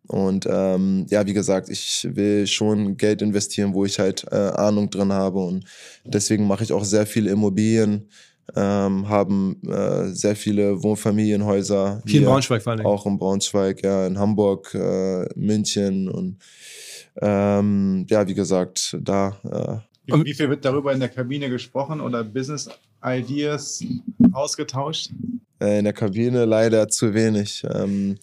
[0.07, 4.89] und ähm, ja, wie gesagt, ich will schon Geld investieren, wo ich halt äh, Ahnung
[4.89, 5.39] drin habe.
[5.39, 5.65] Und
[6.03, 8.09] deswegen mache ich auch sehr viel Immobilien.
[8.55, 12.03] ähm, haben äh, sehr viele Wohnfamilienhäuser.
[12.05, 12.85] Hier in Braunschweig vor allem.
[12.85, 16.37] Auch in Braunschweig, ja, in Hamburg, äh, München und
[17.21, 19.37] ähm, ja, wie gesagt, da.
[19.43, 22.69] Äh, wie, wie viel wird darüber in der Kabine gesprochen oder Business
[23.03, 23.83] Ideas
[24.33, 25.09] ausgetauscht?
[25.59, 27.63] Äh, in der Kabine leider zu wenig.
[27.73, 28.17] Ähm,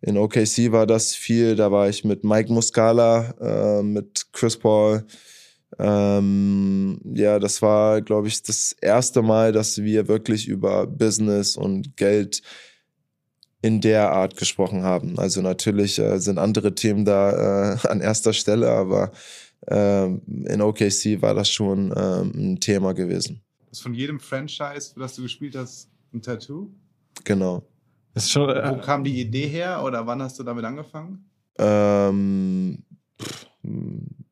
[0.00, 5.06] in OKC war das viel, da war ich mit Mike Muscala, äh, mit Chris Paul,
[5.78, 11.96] ähm, ja, das war, glaube ich, das erste Mal, dass wir wirklich über Business und
[11.96, 12.42] Geld
[13.62, 15.18] in der Art gesprochen haben.
[15.18, 19.12] Also natürlich äh, sind andere Themen da äh, an erster Stelle, aber
[19.66, 23.40] äh, in OKC war das schon ähm, ein Thema gewesen.
[23.70, 26.70] Ist von jedem Franchise, für das du gespielt hast, ein Tattoo?
[27.24, 27.64] Genau.
[28.16, 31.28] Schon, äh, Wo kam die Idee her oder wann hast du damit angefangen?
[31.58, 32.82] Ähm,
[33.20, 33.46] pff,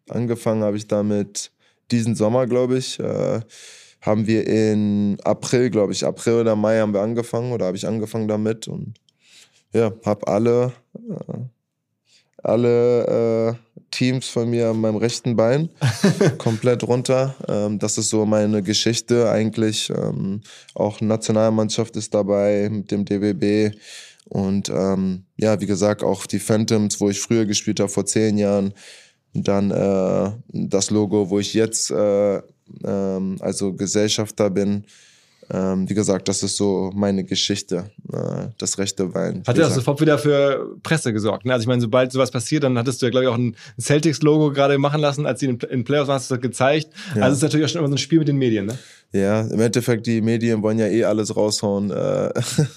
[0.09, 1.53] Angefangen habe ich damit
[1.91, 2.99] diesen Sommer, glaube ich.
[3.01, 3.41] Äh,
[4.01, 7.87] haben wir in April, glaube ich, April oder Mai haben wir angefangen oder habe ich
[7.87, 8.99] angefangen damit und
[9.72, 11.39] ja, habe alle, äh,
[12.43, 15.68] alle äh, Teams von mir an meinem rechten Bein
[16.38, 17.36] komplett runter.
[17.47, 19.90] Ähm, das ist so meine Geschichte eigentlich.
[19.90, 20.40] Ähm,
[20.74, 23.76] auch Nationalmannschaft ist dabei mit dem DWB.
[24.28, 28.38] Und ähm, ja, wie gesagt, auch die Phantoms, wo ich früher gespielt habe, vor zehn
[28.38, 28.72] Jahren,
[29.34, 32.40] dann äh, das Logo, wo ich jetzt äh,
[32.84, 34.84] ähm, also Gesellschafter bin.
[35.51, 39.43] Ähm, wie gesagt, das ist so meine Geschichte, äh, das rechte Bein.
[39.47, 41.45] Hat ja sofort wieder für Presse gesorgt.
[41.45, 41.53] Ne?
[41.53, 44.53] Also ich meine, sobald sowas passiert, dann hattest du ja, glaube ich, auch ein Celtics-Logo
[44.53, 46.88] gerade machen lassen, als sie in, in Playoffs waren, hast du das gezeigt.
[47.14, 47.22] Ja.
[47.22, 48.78] Also es ist natürlich auch schon immer so ein Spiel mit den Medien, ne?
[49.14, 51.90] Ja, im Endeffekt, die Medien wollen ja eh alles raushauen.
[51.90, 52.32] Äh,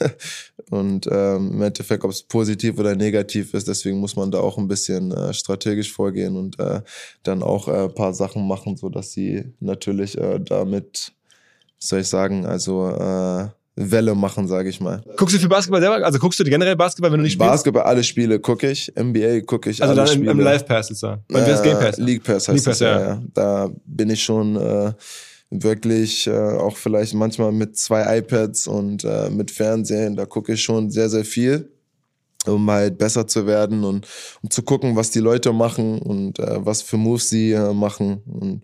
[0.69, 4.57] und ähm, im Endeffekt, ob es positiv oder negativ ist, deswegen muss man da auch
[4.57, 6.81] ein bisschen äh, strategisch vorgehen und äh,
[7.23, 11.13] dann auch äh, paar Sachen machen, so dass sie natürlich äh, damit,
[11.87, 15.03] soll ich sagen, also äh, Welle machen, sage ich mal.
[15.17, 16.05] Guckst du viel Basketball selber?
[16.05, 17.51] Also guckst du generell Basketball, wenn du nicht spielst?
[17.51, 18.91] Basketball, alle Spiele gucke ich.
[18.97, 19.81] NBA gucke ich.
[19.81, 20.31] Also dann Spiele.
[20.31, 21.19] im, im Live Pass ist da.
[21.27, 21.97] Beim äh, Game Pass.
[21.97, 22.99] League Pass heißt League Pass, das, ja.
[22.99, 23.23] ja.
[23.33, 24.93] Da bin ich schon äh,
[25.49, 30.63] wirklich äh, auch vielleicht manchmal mit zwei iPads und äh, mit Fernsehen, da gucke ich
[30.63, 31.69] schon sehr, sehr viel,
[32.45, 34.07] um halt besser zu werden und
[34.41, 38.21] um zu gucken, was die Leute machen und äh, was für Moves sie äh, machen.
[38.25, 38.61] Und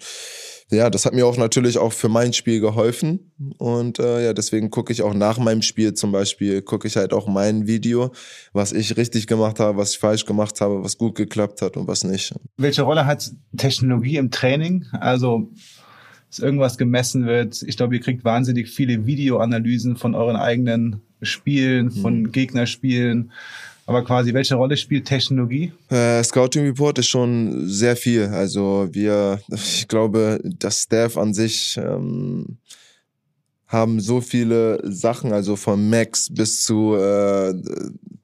[0.72, 3.32] ja, das hat mir auch natürlich auch für mein Spiel geholfen.
[3.58, 7.14] Und äh, ja, deswegen gucke ich auch nach meinem Spiel zum Beispiel, gucke ich halt
[7.14, 8.12] auch mein Video,
[8.54, 11.88] was ich richtig gemacht habe, was ich falsch gemacht habe, was gut geklappt hat und
[11.88, 12.34] was nicht.
[12.58, 14.86] Welche Rolle hat Technologie im Training?
[14.92, 15.52] Also
[16.32, 17.62] dass irgendwas gemessen wird.
[17.62, 22.32] Ich glaube, ihr kriegt wahnsinnig viele Videoanalysen von euren eigenen Spielen, von mhm.
[22.32, 23.34] Gegnerspielen.
[23.86, 25.72] Aber quasi, welche Rolle spielt Technologie?
[25.90, 28.26] Äh, Scouting Report ist schon sehr viel.
[28.26, 32.58] Also wir, ich glaube, das Staff an sich ähm,
[33.68, 37.54] haben so viele Sachen, also von Macs bis zu äh,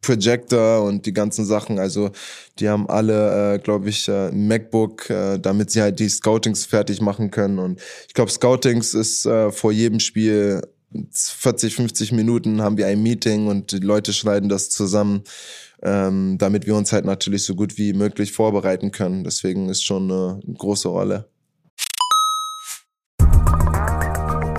[0.02, 1.80] Projector und die ganzen Sachen.
[1.80, 2.12] Also
[2.60, 7.02] die haben alle, äh, glaube ich, äh, MacBook, äh, damit sie halt die Scoutings fertig
[7.02, 7.60] machen können.
[7.60, 13.02] Und ich glaube, Scoutings ist äh, vor jedem Spiel 40, 50 Minuten haben wir ein
[13.02, 15.24] Meeting und die Leute schneiden das zusammen,
[15.84, 19.24] ähm, damit wir uns halt natürlich so gut wie möglich vorbereiten können.
[19.24, 21.30] Deswegen ist schon eine große Rolle.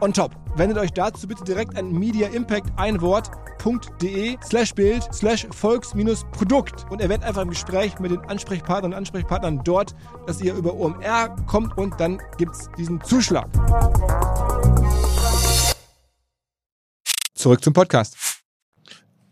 [0.00, 0.32] on top.
[0.56, 3.30] Wendet euch dazu bitte direkt an Media Impact ein Wort
[3.64, 9.62] www.volks-produkt.de slash Bild slash Volks-Produkt und erwähnt einfach im Gespräch mit den Ansprechpartnern und Ansprechpartnern
[9.64, 9.94] dort,
[10.26, 13.48] dass ihr über OMR kommt und dann gibt es diesen Zuschlag.
[17.34, 18.16] Zurück zum Podcast.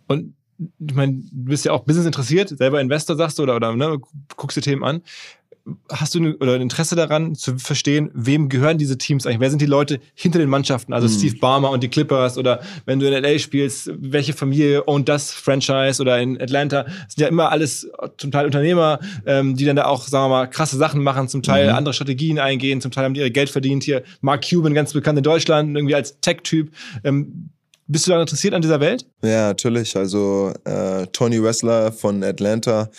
[0.06, 3.74] Und ich meine, du bist ja auch Business interessiert, selber Investor sagst du oder, oder
[3.74, 3.98] ne,
[4.36, 5.02] guckst dir Themen an
[5.90, 9.40] hast du eine, oder ein Interesse daran zu verstehen, wem gehören diese Teams eigentlich?
[9.40, 10.92] Wer sind die Leute hinter den Mannschaften?
[10.92, 11.12] Also mhm.
[11.12, 15.30] Steve Barmer und die Clippers oder wenn du in LA spielst, welche Familie ownt das
[15.30, 16.82] Franchise oder in Atlanta?
[16.82, 20.36] Das sind ja immer alles zum Teil Unternehmer, ähm, die dann da auch, sagen wir
[20.36, 21.76] mal, krasse Sachen machen, zum Teil mhm.
[21.76, 23.84] andere Strategien eingehen, zum Teil haben die ihr Geld verdient.
[23.84, 26.70] Hier Mark Cuban, ganz bekannt in Deutschland, irgendwie als Tech-Typ.
[27.04, 27.50] Ähm,
[27.86, 29.06] bist du da interessiert an dieser Welt?
[29.22, 29.96] Ja, natürlich.
[29.96, 32.90] Also äh, Tony Wessler von Atlanta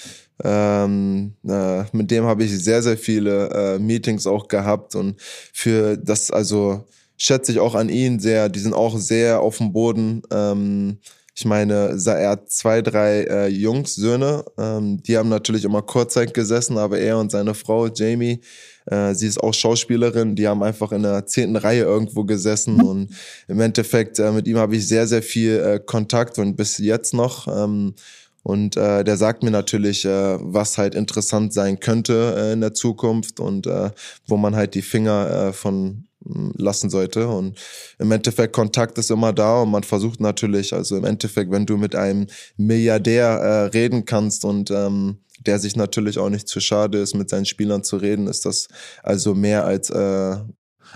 [0.44, 5.16] ähm, äh, mit dem habe ich sehr, sehr viele äh, Meetings auch gehabt und
[5.54, 6.86] für das, also
[7.18, 8.50] schätze ich auch an ihn sehr.
[8.50, 10.24] Die sind auch sehr auf dem Boden.
[10.32, 10.98] Ähm,
[11.36, 16.32] ich meine, er hat zwei, drei äh, Jungs, Söhne, ähm, die haben natürlich immer Kurzzeit
[16.34, 18.42] gesessen, aber er und seine Frau Jamie,
[18.86, 23.16] äh, sie ist auch Schauspielerin, die haben einfach in der zehnten Reihe irgendwo gesessen und
[23.48, 27.16] im Endeffekt äh, mit ihm habe ich sehr, sehr viel äh, Kontakt und bis jetzt
[27.16, 27.48] noch.
[27.48, 27.96] Ähm,
[28.44, 32.74] und äh, der sagt mir natürlich, äh, was halt interessant sein könnte äh, in der
[32.74, 33.90] Zukunft und äh,
[34.28, 37.30] wo man halt die Finger äh, von hm, lassen sollte.
[37.30, 37.58] Und
[38.00, 41.78] im Endeffekt Kontakt ist immer da und man versucht natürlich, also im Endeffekt, wenn du
[41.78, 42.28] mit einem
[42.58, 47.30] Milliardär äh, reden kannst und ähm, der sich natürlich auch nicht zu schade ist, mit
[47.30, 48.68] seinen Spielern zu reden, ist das
[49.04, 50.38] also mehr als äh,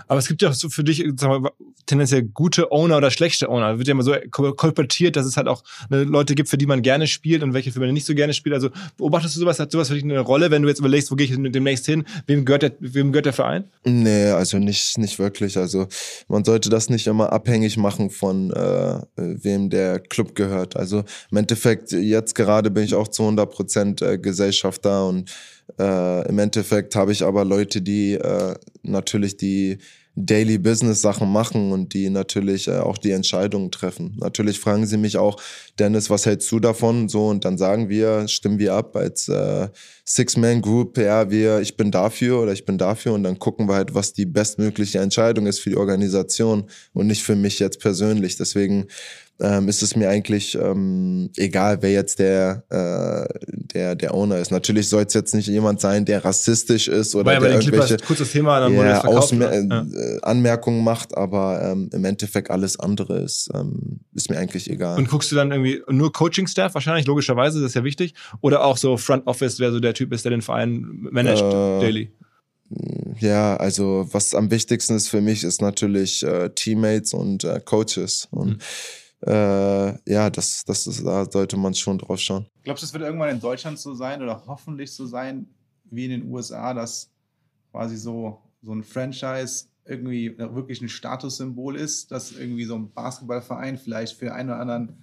[0.06, 1.52] aber es gibt ja auch so für dich sagen wir,
[1.88, 3.78] tendenziell gute Owner oder schlechte Owner.
[3.78, 6.82] Wird ja immer so kolportiert, dass es halt auch ne, Leute gibt, für die man
[6.82, 8.54] gerne spielt und welche, für die man nicht so gerne spielt.
[8.54, 9.58] Also beobachtest du sowas?
[9.58, 12.04] Hat sowas für dich eine Rolle, wenn du jetzt überlegst, wo gehe ich demnächst hin?
[12.26, 13.64] Wem gehört der, wem gehört der Verein?
[13.84, 15.56] Nee, also nicht, nicht wirklich.
[15.56, 15.88] Also
[16.28, 20.76] man sollte das nicht immer abhängig machen von äh, wem der Club gehört.
[20.76, 25.30] Also im Endeffekt, jetzt gerade bin ich auch zu 100 Prozent äh, Gesellschafter und
[25.78, 29.78] äh, Im Endeffekt habe ich aber Leute, die äh, natürlich die
[30.20, 34.16] Daily Business Sachen machen und die natürlich äh, auch die Entscheidungen treffen.
[34.18, 35.40] Natürlich fragen sie mich auch,
[35.78, 37.08] Dennis, was hältst du davon?
[37.08, 39.68] So und dann sagen wir, stimmen wir ab als äh,
[40.04, 43.74] Six-Man Group, ja, wir, ich bin dafür oder ich bin dafür und dann gucken wir
[43.74, 46.64] halt, was die bestmögliche Entscheidung ist für die Organisation
[46.94, 48.36] und nicht für mich jetzt persönlich.
[48.36, 48.86] Deswegen
[49.40, 54.50] ähm, ist es mir eigentlich ähm, egal, wer jetzt der, äh, der, der Owner ist.
[54.50, 58.32] Natürlich soll es jetzt nicht jemand sein, der rassistisch ist oder Weil der irgendwelche kurzes
[58.32, 59.82] Thema, dann ja, Ausmer ja.
[59.82, 64.98] Äh, Anmerkungen macht, aber ähm, im Endeffekt alles andere ist, ähm, ist mir eigentlich egal.
[64.98, 68.76] Und guckst du dann irgendwie nur Coaching-Staff wahrscheinlich, logischerweise, das ist ja wichtig, oder auch
[68.76, 72.12] so Front Office, wer so der Typ ist, der den Verein managt äh, daily?
[73.20, 78.28] Ja, also was am wichtigsten ist für mich, ist natürlich äh, Teammates und äh, Coaches.
[78.30, 78.58] Und mhm
[79.26, 82.46] äh, ja, das, das ist, da sollte man schon drauf schauen.
[82.62, 85.46] Glaubst du, es wird irgendwann in Deutschland so sein oder hoffentlich so sein
[85.90, 87.10] wie in den USA, dass
[87.72, 93.78] quasi so, so ein Franchise irgendwie wirklich ein Statussymbol ist, dass irgendwie so ein Basketballverein
[93.78, 94.98] vielleicht für einen oder anderen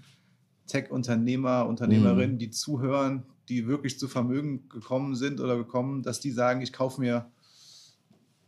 [0.68, 2.40] Tech-Unternehmer, Unternehmerinnen, mhm.
[2.40, 7.02] die zuhören, die wirklich zu Vermögen gekommen sind oder gekommen, dass die sagen, ich kaufe
[7.02, 7.32] mir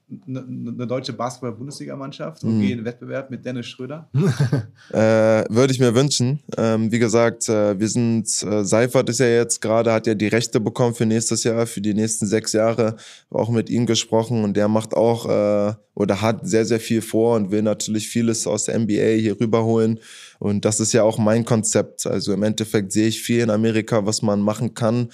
[0.10, 2.62] eine, eine deutsche Basketball-Bundesligamannschaft und mhm.
[2.62, 4.10] gehe in den Wettbewerb mit Dennis Schröder?
[4.92, 4.98] äh,
[5.50, 6.40] Würde ich mir wünschen.
[6.58, 10.28] Ähm, wie gesagt, äh, wir sind, äh, Seifert ist ja jetzt gerade, hat ja die
[10.28, 12.96] Rechte bekommen für nächstes Jahr, für die nächsten sechs Jahre,
[13.30, 17.36] auch mit ihm gesprochen und der macht auch äh, oder hat sehr, sehr viel vor
[17.36, 20.00] und will natürlich vieles aus der NBA hier rüberholen.
[20.40, 22.06] Und das ist ja auch mein Konzept.
[22.06, 25.10] Also im Endeffekt sehe ich viel in Amerika, was man machen kann.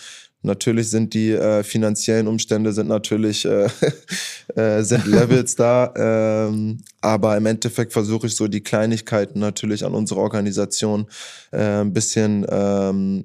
[0.46, 3.70] Natürlich sind die äh, finanziellen Umstände sind natürlich äh,
[4.56, 9.94] äh, sind Levels da, ähm, aber im Endeffekt versuche ich so die Kleinigkeiten natürlich an
[9.94, 11.08] unsere Organisation
[11.52, 13.24] äh, ein bisschen ähm,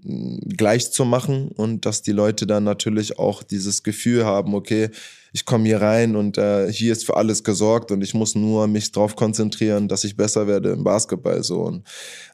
[0.57, 4.91] gleich zu machen und dass die Leute dann natürlich auch dieses Gefühl haben, okay,
[5.33, 8.67] ich komme hier rein und äh, hier ist für alles gesorgt und ich muss nur
[8.67, 11.43] mich darauf konzentrieren, dass ich besser werde im Basketball.
[11.43, 11.61] So.
[11.61, 11.85] Und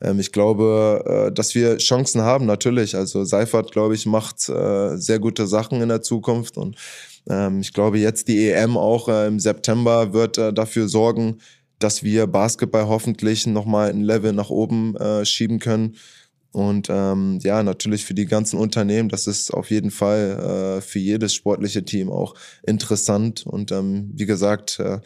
[0.01, 2.97] ähm, ich glaube, äh, dass wir Chancen haben, natürlich.
[2.97, 6.77] Also Seifert, glaube ich, macht äh, sehr gute Sachen in der Zukunft und
[7.29, 11.39] ähm, ich glaube, jetzt die EM auch äh, im September wird äh, dafür sorgen,
[11.79, 15.97] dass wir Basketball hoffentlich nochmal ein Level nach oben äh, schieben können.
[16.55, 21.01] Und ähm, ja, natürlich für die ganzen Unternehmen, das ist auf jeden Fall äh, für
[21.01, 23.45] jedes sportliche Team auch interessant.
[23.45, 25.01] Und ähm, wie gesagt, äh,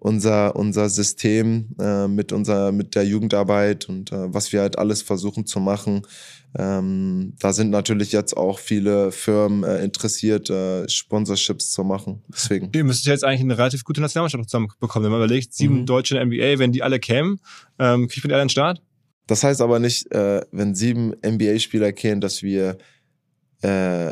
[0.00, 5.02] unser, unser System äh, mit, unserer, mit der Jugendarbeit und äh, was wir halt alles
[5.02, 6.02] versuchen zu machen,
[6.58, 12.22] ähm, da sind natürlich jetzt auch viele Firmen äh, interessiert, äh, Sponsorships zu machen.
[12.28, 12.70] Deswegen.
[12.74, 15.04] Ihr müsstet jetzt eigentlich eine relativ gute Nationalmannschaft zusammenbekommen.
[15.04, 15.86] Wenn man überlegt, sieben mhm.
[15.86, 17.38] Deutsche in der NBA, wenn die alle kämen,
[17.78, 18.82] ähm, kriegt man die alle den Start?
[19.30, 22.78] Das heißt aber nicht, äh, wenn sieben NBA-Spieler kennen, dass wir
[23.62, 24.10] äh,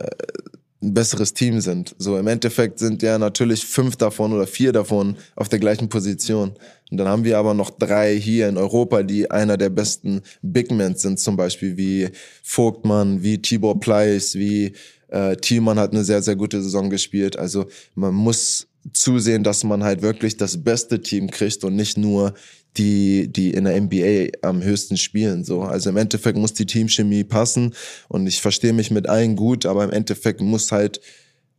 [0.81, 1.97] ein besseres Team sind.
[1.99, 6.55] So im Endeffekt sind ja natürlich fünf davon oder vier davon auf der gleichen Position.
[6.89, 10.71] Und dann haben wir aber noch drei hier in Europa, die einer der besten Big
[10.71, 12.11] Men sind, zum Beispiel wie
[12.45, 14.73] Vogtmann, wie Tibor Pleiss, wie
[15.09, 17.37] äh, Thielmann hat eine sehr, sehr gute Saison gespielt.
[17.37, 17.67] Also
[17.97, 22.35] man muss zusehen, dass man halt wirklich das beste Team kriegt und nicht nur
[22.79, 25.45] die, die in der NBA am höchsten spielen.
[25.45, 25.63] So.
[25.63, 27.75] Also im Endeffekt muss die Teamchemie passen
[28.09, 31.01] und ich verstehe mich mit allen gut, aber im Endeffekt muss halt,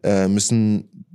[0.04, 1.06] äh, müssen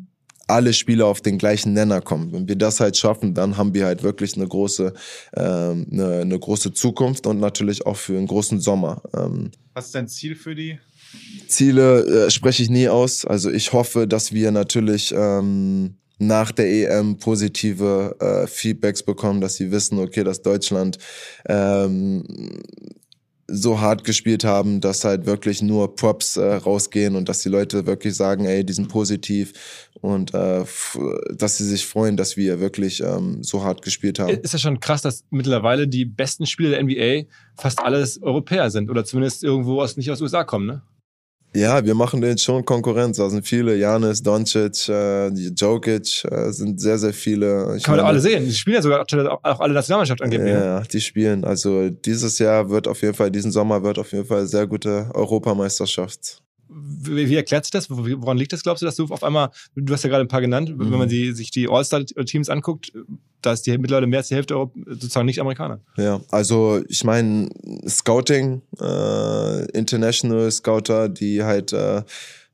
[0.47, 2.33] alle Spieler auf den gleichen Nenner kommen.
[2.33, 4.93] Wenn wir das halt schaffen, dann haben wir halt wirklich eine große,
[5.37, 9.03] ähm, eine, eine große Zukunft und natürlich auch für einen großen Sommer.
[9.17, 10.79] Ähm, Was ist dein Ziel für die?
[11.49, 13.25] Ziele äh, spreche ich nie aus.
[13.25, 19.57] Also ich hoffe, dass wir natürlich ähm, nach der EM positive äh, Feedbacks bekommen, dass
[19.57, 20.99] sie wissen, okay, dass Deutschland
[21.47, 22.25] ähm,
[23.47, 27.87] so hart gespielt haben, dass halt wirklich nur Props äh, rausgehen und dass die Leute
[27.87, 29.53] wirklich sagen, ey, die sind positiv
[30.01, 30.65] und äh,
[31.31, 34.31] dass sie sich freuen, dass wir wirklich ähm, so hart gespielt haben.
[34.31, 38.91] Ist ja schon krass, dass mittlerweile die besten Spieler der NBA fast alles Europäer sind
[38.91, 40.83] oder zumindest irgendwo aus nicht aus USA kommen, ne?
[41.57, 43.19] Ja, wir machen denen schon Konkurrenz.
[43.19, 47.77] Da sind viele, Janis, Doncic, äh, Jokic, äh, sind sehr, sehr viele.
[47.77, 48.45] Ich Kann man alle sehen.
[48.45, 49.07] Die spielen ja sogar
[49.43, 50.47] auch alle Nationalmannschaft angeben.
[50.47, 51.45] Ja, die spielen.
[51.45, 55.11] Also dieses Jahr wird auf jeden Fall, diesen Sommer wird auf jeden Fall sehr gute
[55.15, 56.44] Europameisterschaft
[56.75, 57.89] wie, wie erklärt sich das?
[57.91, 60.41] Woran liegt das, glaubst du, dass du auf einmal, du hast ja gerade ein paar
[60.41, 60.91] genannt, mhm.
[60.91, 62.93] wenn man die, sich die All-Star-Teams anguckt,
[63.43, 64.55] da ist die mittlerweile mehr als die Hälfte
[64.87, 65.81] sozusagen nicht Amerikaner.
[65.97, 67.49] Ja, also ich meine,
[67.87, 72.03] Scouting, äh, International Scouter, die halt äh,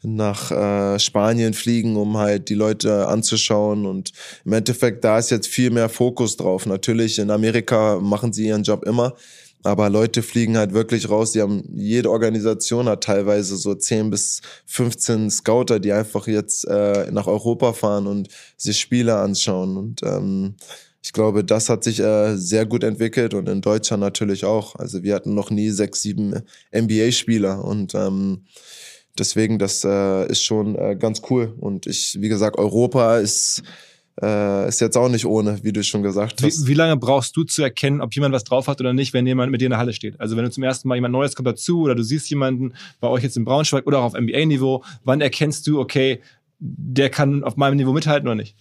[0.02, 3.86] nach äh, Spanien fliegen, um halt die Leute anzuschauen.
[3.86, 4.12] Und
[4.44, 6.66] im Endeffekt, da ist jetzt viel mehr Fokus drauf.
[6.66, 9.14] Natürlich, in Amerika machen sie ihren Job immer.
[9.62, 11.32] Aber Leute fliegen halt wirklich raus.
[11.32, 17.10] Die haben, jede Organisation hat teilweise so 10 bis 15 Scouter, die einfach jetzt äh,
[17.10, 19.76] nach Europa fahren und sich Spiele anschauen.
[19.76, 20.54] Und ähm,
[21.02, 24.76] ich glaube, das hat sich äh, sehr gut entwickelt und in Deutschland natürlich auch.
[24.76, 26.42] Also wir hatten noch nie sechs, sieben
[26.74, 28.44] NBA-Spieler und ähm,
[29.18, 31.54] deswegen, das äh, ist schon äh, ganz cool.
[31.58, 33.62] Und ich, wie gesagt, Europa ist
[34.22, 36.64] äh, ist jetzt auch nicht ohne, wie du schon gesagt hast.
[36.64, 39.26] Wie, wie, lange brauchst du zu erkennen, ob jemand was drauf hat oder nicht, wenn
[39.26, 40.20] jemand mit dir in der Halle steht?
[40.20, 43.08] Also wenn du zum ersten Mal jemand Neues kommt dazu oder du siehst jemanden bei
[43.08, 46.20] euch jetzt in Braunschweig oder auch auf NBA-Niveau, wann erkennst du, okay,
[46.58, 48.56] der kann auf meinem Niveau mithalten oder nicht?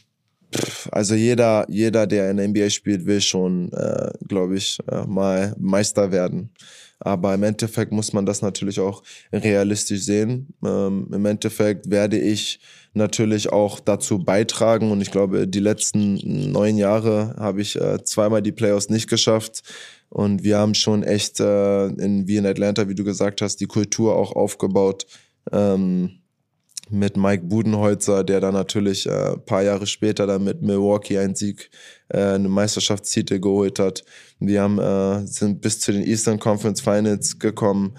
[0.92, 5.56] Also jeder, jeder, der in der NBA spielt, will schon, äh, glaube ich, äh, mal
[5.60, 6.50] Meister werden.
[7.00, 10.54] Aber im Endeffekt muss man das natürlich auch realistisch sehen.
[10.66, 12.60] Ähm, Im Endeffekt werde ich
[12.94, 14.92] natürlich auch dazu beitragen.
[14.92, 19.64] Und ich glaube, die letzten neun Jahre habe ich äh, zweimal die Playoffs nicht geschafft.
[20.10, 23.68] Und wir haben schon echt äh, in, wie in Atlanta, wie du gesagt hast, die
[23.68, 25.06] Kultur auch aufgebaut.
[25.52, 26.20] Ähm,
[26.90, 31.70] mit Mike Budenholzer, der dann natürlich äh, paar Jahre später dann mit Milwaukee einen Sieg,
[32.10, 34.04] äh, eine Meisterschaftstitel geholt hat.
[34.40, 37.98] Wir haben, äh, sind bis zu den Eastern Conference Finals gekommen.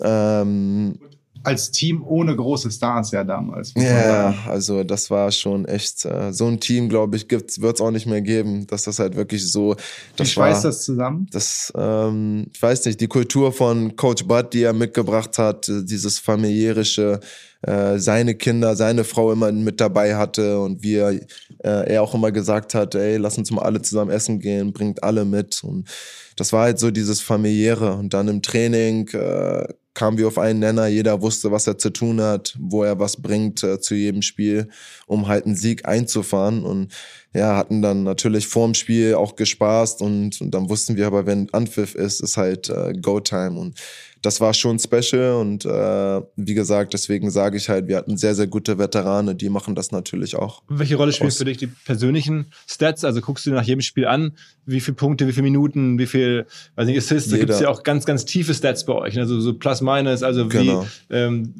[0.00, 0.98] Ähm,
[1.42, 3.72] als Team ohne große Stars ja damals.
[3.74, 7.80] Ja, yeah, also das war schon echt äh, so ein Team, glaube ich, gibt's wird's
[7.80, 9.76] auch nicht mehr geben, dass das halt wirklich so.
[10.16, 11.26] Wie schweißt das zusammen?
[11.30, 16.18] Das, ähm, ich weiß nicht, die Kultur von Coach Bud, die er mitgebracht hat, dieses
[16.18, 17.20] familiärische,
[17.62, 22.14] äh, seine Kinder, seine Frau immer mit dabei hatte und wie er, äh, er auch
[22.14, 25.88] immer gesagt hat, ey, lass uns mal alle zusammen essen gehen, bringt alle mit und
[26.36, 29.66] das war halt so dieses familiäre und dann im Training äh,
[30.00, 33.20] kamen wir auf einen Nenner, jeder wusste, was er zu tun hat, wo er was
[33.20, 34.70] bringt äh, zu jedem Spiel,
[35.06, 36.64] um halt einen Sieg einzufahren.
[36.64, 36.94] Und
[37.32, 41.48] ja, hatten dann natürlich vorm Spiel auch gespaßt und, und dann wussten wir aber, wenn
[41.52, 43.78] Anpfiff ist, ist halt äh, Go-Time und
[44.22, 48.34] das war schon special und äh, wie gesagt, deswegen sage ich halt, wir hatten sehr,
[48.34, 50.62] sehr gute Veteranen, die machen das natürlich auch.
[50.68, 53.04] Welche Rolle spielen für dich die persönlichen Stats?
[53.04, 54.32] Also guckst du nach jedem Spiel an,
[54.66, 57.68] wie viele Punkte, wie viele Minuten, wie viel, weiß nicht, Assists, da gibt es ja
[57.68, 60.86] auch ganz, ganz tiefe Stats bei euch, also so plus minus, also wie, genau.
[61.08, 61.54] ähm,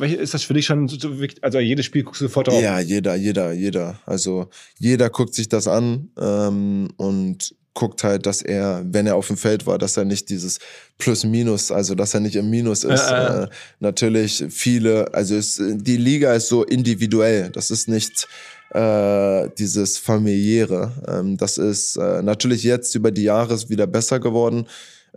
[0.00, 1.44] ist das für dich schon, so wichtig?
[1.44, 2.62] also jedes Spiel guckst du sofort drauf?
[2.62, 4.48] Ja, jeder, jeder, jeder, also
[4.78, 9.36] jeder guckt sich das an ähm, und guckt halt, dass er, wenn er auf dem
[9.36, 10.58] Feld war, dass er nicht dieses
[10.98, 13.10] Plus-Minus, also dass er nicht im Minus ist.
[13.10, 13.48] Äh, äh.
[13.80, 17.50] natürlich viele, also es, die Liga ist so individuell.
[17.50, 18.28] Das ist nicht
[18.70, 20.92] äh, dieses familiäre.
[21.08, 24.66] Ähm, das ist äh, natürlich jetzt über die Jahre wieder besser geworden.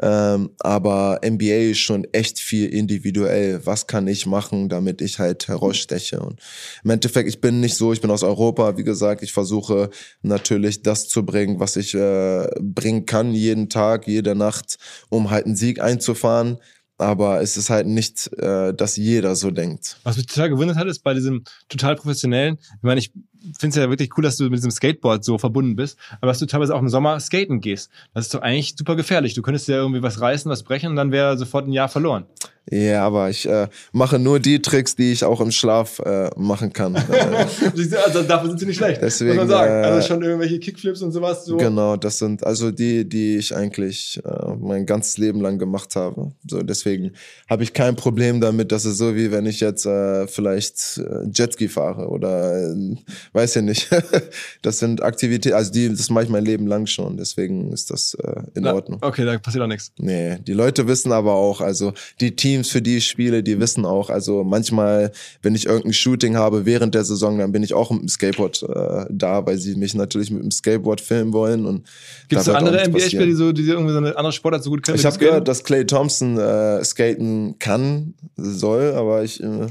[0.02, 3.66] Ähm, aber NBA ist schon echt viel individuell.
[3.66, 6.20] Was kann ich machen, damit ich halt heraussteche?
[6.20, 6.40] Und
[6.84, 9.90] im Endeffekt, ich bin nicht so, ich bin aus Europa, wie gesagt, ich versuche
[10.22, 14.78] natürlich das zu bringen, was ich äh, bringen kann, jeden Tag, jede Nacht,
[15.10, 16.58] um halt einen Sieg einzufahren.
[16.98, 19.98] Aber es ist halt nicht, äh, dass jeder so denkt.
[20.04, 23.12] Was mich total gewundert hat, ist bei diesem total professionellen, ich meine, ich
[23.60, 26.40] finde es ja wirklich cool, dass du mit diesem Skateboard so verbunden bist, aber dass
[26.40, 27.92] du teilweise auch im Sommer skaten gehst.
[28.14, 29.34] Das ist doch eigentlich super gefährlich.
[29.34, 32.26] Du könntest ja irgendwie was reißen, was brechen und dann wäre sofort ein Jahr verloren.
[32.72, 36.74] Ja, aber ich äh, mache nur die Tricks, die ich auch im Schlaf äh, machen
[36.74, 36.96] kann.
[38.06, 39.72] also dafür sind sie nicht schlecht, Deswegen, muss man sagen.
[39.72, 41.46] äh, also schon irgendwelche Kickflips und sowas.
[41.46, 41.58] So.
[41.58, 46.32] Genau, das sind also die, die ich eigentlich äh, mein ganzes Leben lang gemacht habe.
[46.50, 47.12] So deswegen
[47.50, 48.72] habe ich kein Problem damit.
[48.72, 52.96] Das ist so wie wenn ich jetzt äh, vielleicht äh, Jetski fahre oder äh,
[53.34, 53.90] weiß ja nicht.
[54.62, 57.18] das sind Aktivitäten, also die, das mache ich mein Leben lang schon.
[57.18, 59.00] Deswegen ist das äh, in Na, Ordnung.
[59.02, 59.92] Okay, da passiert auch nichts.
[59.98, 63.86] Nee, die Leute wissen aber auch, also die Teams, für die ich spiele, die wissen
[63.86, 67.92] auch, also manchmal, wenn ich irgendein Shooting habe während der Saison, dann bin ich auch
[67.92, 71.66] mit dem Skateboard äh, da, weil sie mich natürlich mit dem Skateboard filmen wollen.
[71.66, 71.86] Und
[72.30, 74.98] Gibt es andere NBA-Spieler, die so, die irgendwie so eine andere Sportart so gut können?
[74.98, 79.68] Ich habe gehört, dass Clay Thompson äh, skaten kann, soll, aber ich äh,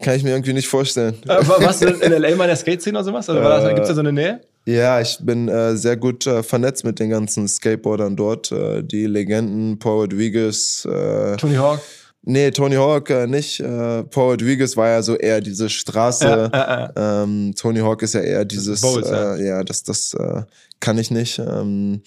[0.00, 1.14] kann ich mir irgendwie nicht vorstellen.
[1.24, 3.28] Äh, war- warst du in LA mal in der Skate-Szene oder sowas?
[3.28, 4.40] Oder das, Äh, gibt's da so eine Nähe?
[4.64, 8.52] Ja, ich bin äh, sehr gut äh, vernetzt mit den ganzen Skateboardern dort.
[8.52, 11.80] Äh, die Legenden, Paul Rodriguez, äh, Tony Hawk?
[12.22, 13.60] Nee, Tony Hawk äh, nicht.
[13.60, 16.50] Äh, Paul Rodriguez war ja so eher diese Straße.
[16.52, 17.22] Äh, äh.
[17.22, 19.36] Ähm, Tony Hawk ist ja eher dieses, Bowls, ja.
[19.36, 20.42] äh, ja, das, das äh,
[20.80, 21.38] kann ich nicht.
[21.38, 22.02] Ähm,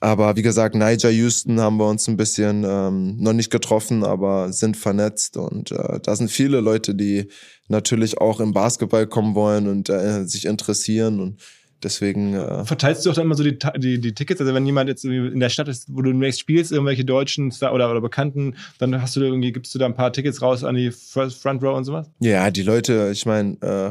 [0.00, 4.52] aber wie gesagt, Niger Houston haben wir uns ein bisschen ähm, noch nicht getroffen, aber
[4.52, 7.28] sind vernetzt und äh, da sind viele Leute, die
[7.68, 11.40] natürlich auch im Basketball kommen wollen und äh, sich interessieren und
[11.82, 14.40] deswegen äh, Verteilst du auch dann immer so die, die, die Tickets?
[14.40, 17.72] Also wenn jemand jetzt in der Stadt ist, wo du demnächst spielst, irgendwelche Deutschen Star-
[17.72, 20.64] oder, oder Bekannten, dann hast du da irgendwie, gibst du da ein paar Tickets raus
[20.64, 22.10] an die First Front Row und sowas?
[22.20, 23.90] Ja, die Leute, ich meine, äh,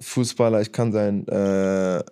[0.00, 2.02] Fußballer, ich kann seinen äh,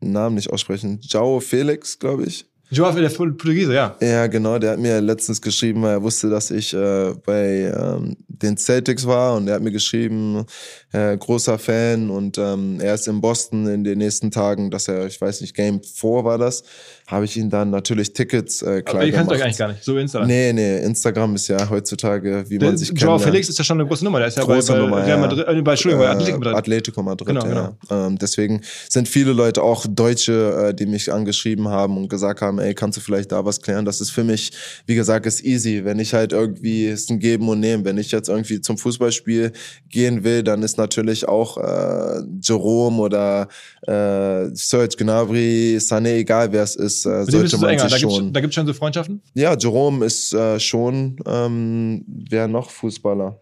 [0.00, 1.00] Namen nicht aussprechen.
[1.02, 2.46] Joao Felix, glaube ich.
[2.70, 3.96] Joao, der Portugiese, ja.
[4.00, 8.14] Ja, genau, der hat mir letztens geschrieben, weil er wusste, dass ich äh, bei ähm,
[8.28, 10.44] den Celtics war und er hat mir geschrieben,
[10.92, 15.06] äh, großer Fan und ähm, er ist in Boston in den nächsten Tagen, dass er,
[15.06, 16.62] ich weiß nicht, Game 4 war das,
[17.10, 19.82] habe ich ihm dann natürlich Tickets äh, klar Aber ihr kennt euch eigentlich gar nicht,
[19.82, 20.26] so Insta.
[20.26, 23.22] Nee, nee, Instagram ist ja heutzutage, wie Der, man sich Joao kennenlernt.
[23.24, 24.18] Felix ist ja schon eine große Nummer.
[24.18, 25.16] Der ist ja Große bei, bei Nummer, ja.
[25.16, 26.56] Madrid, äh, bei, Entschuldigung, bei Äh, Atletico Madrid.
[26.56, 27.72] Atletico Madrid, Genau, ja.
[27.90, 32.58] Ähm, deswegen sind viele Leute, auch Deutsche, äh, die mich angeschrieben haben und gesagt haben,
[32.58, 33.86] ey, kannst du vielleicht da was klären?
[33.86, 34.52] Das ist für mich,
[34.84, 35.86] wie gesagt, ist easy.
[35.86, 37.86] Wenn ich halt irgendwie, ist ein Geben und Nehmen.
[37.86, 39.52] Wenn ich jetzt irgendwie zum Fußballspiel
[39.88, 43.48] gehen will, dann ist natürlich auch äh, Jerome oder
[43.86, 47.82] äh, Serge Gnabry, Sané, egal wer es ist, äh, dem bist sollte man enger.
[47.88, 48.32] sich Da gibt's, schon...
[48.32, 49.22] da gibt's schon so Freundschaften?
[49.34, 53.38] Ja, Jerome ist äh, schon, ähm, wer noch Fußballer?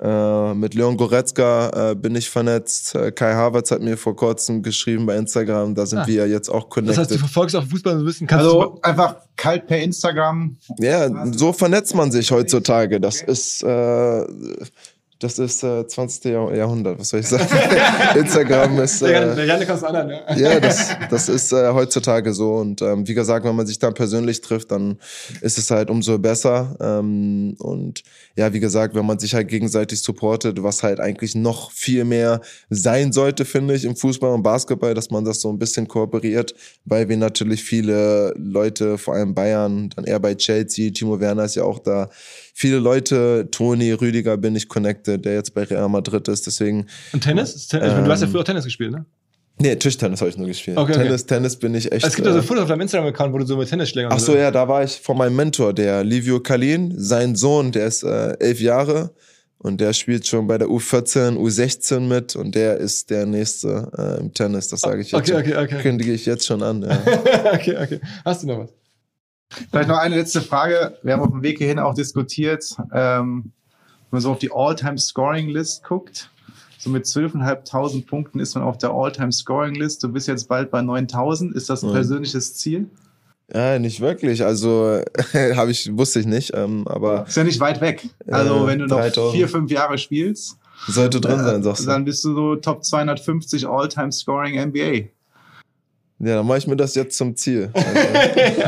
[0.00, 2.94] Äh, mit Leon Goretzka äh, bin ich vernetzt.
[2.94, 6.06] Äh, Kai Havertz hat mir vor kurzem geschrieben bei Instagram, da sind Ah.
[6.06, 6.98] wir jetzt auch Das connected.
[7.00, 8.26] heißt, du verfolgst auch Fußball so ein bisschen.
[8.28, 10.56] Kannst Also einfach kalt per Instagram.
[10.78, 13.00] ja, so vernetzt man sich heutzutage.
[13.00, 14.24] Das ist, äh,
[15.20, 16.24] das ist äh, 20.
[16.26, 17.48] Jahr Jahrhundert, was soll ich sagen?
[18.16, 19.02] Instagram ist...
[19.02, 20.36] Äh, der Janik aus anderen, ja.
[20.36, 22.54] ja, das, das ist äh, heutzutage so.
[22.54, 24.98] Und ähm, wie gesagt, wenn man sich dann persönlich trifft, dann
[25.40, 26.76] ist es halt umso besser.
[26.80, 28.04] Ähm, und
[28.36, 32.40] ja, wie gesagt, wenn man sich halt gegenseitig supportet, was halt eigentlich noch viel mehr
[32.70, 36.54] sein sollte, finde ich, im Fußball und Basketball, dass man das so ein bisschen kooperiert,
[36.84, 41.56] weil wir natürlich viele Leute, vor allem Bayern, dann eher bei Chelsea, Timo Werner ist
[41.56, 42.08] ja auch da,
[42.58, 47.22] viele Leute, Toni, Rüdiger bin ich connected, der jetzt bei Real Madrid ist, deswegen Und
[47.22, 47.68] Tennis?
[47.72, 49.06] Meine, du hast ja Ähm, früher auch Tennis gespielt, ne?
[49.60, 50.76] Nee, Tischtennis habe ich nur gespielt.
[50.76, 51.04] Okay, okay.
[51.04, 52.04] Tennis, Tennis bin ich echt.
[52.04, 54.18] Es gibt ja so äh, Fotos auf deinem Instagram-Account, wo du so mit Tennisschlägern Ach
[54.18, 58.02] so, ja, da war ich von meinem Mentor, der Livio Kalin, sein Sohn, der ist
[58.02, 59.14] äh, elf Jahre
[59.58, 64.20] und der spielt schon bei der U14, U16 mit und der ist der Nächste äh,
[64.20, 65.30] im Tennis, das sage ich jetzt.
[65.30, 65.82] Okay, okay, okay.
[65.82, 66.82] Kündige ich jetzt schon an.
[66.82, 66.98] Ja.
[67.52, 68.00] okay, okay.
[68.24, 68.70] Hast du noch was?
[69.70, 70.98] Vielleicht noch eine letzte Frage.
[71.02, 73.44] Wir haben auf dem Weg hierhin auch diskutiert, ähm,
[74.10, 76.30] wenn man so auf die All-Time-Scoring-List guckt.
[76.78, 80.02] So mit 12.500 Punkten ist man auf der All-Time-Scoring-List.
[80.04, 81.52] Du bist jetzt bald bei 9.000.
[81.54, 81.94] Ist das ein Mhm.
[81.94, 82.88] persönliches Ziel?
[83.52, 84.44] ja, nicht wirklich.
[84.44, 85.00] Also
[85.32, 88.06] habe ich wusste ich nicht, ähm, aber Ist ja nicht weit weg.
[88.30, 89.32] Also Äh, wenn du noch 3.000.
[89.32, 91.86] vier, fünf Jahre spielst, sollte drin sein, äh, sagst du.
[91.86, 95.08] dann bist du so Top 250 All-Time-Scoring NBA.
[96.20, 97.70] Ja, dann mache ich mir das jetzt zum Ziel.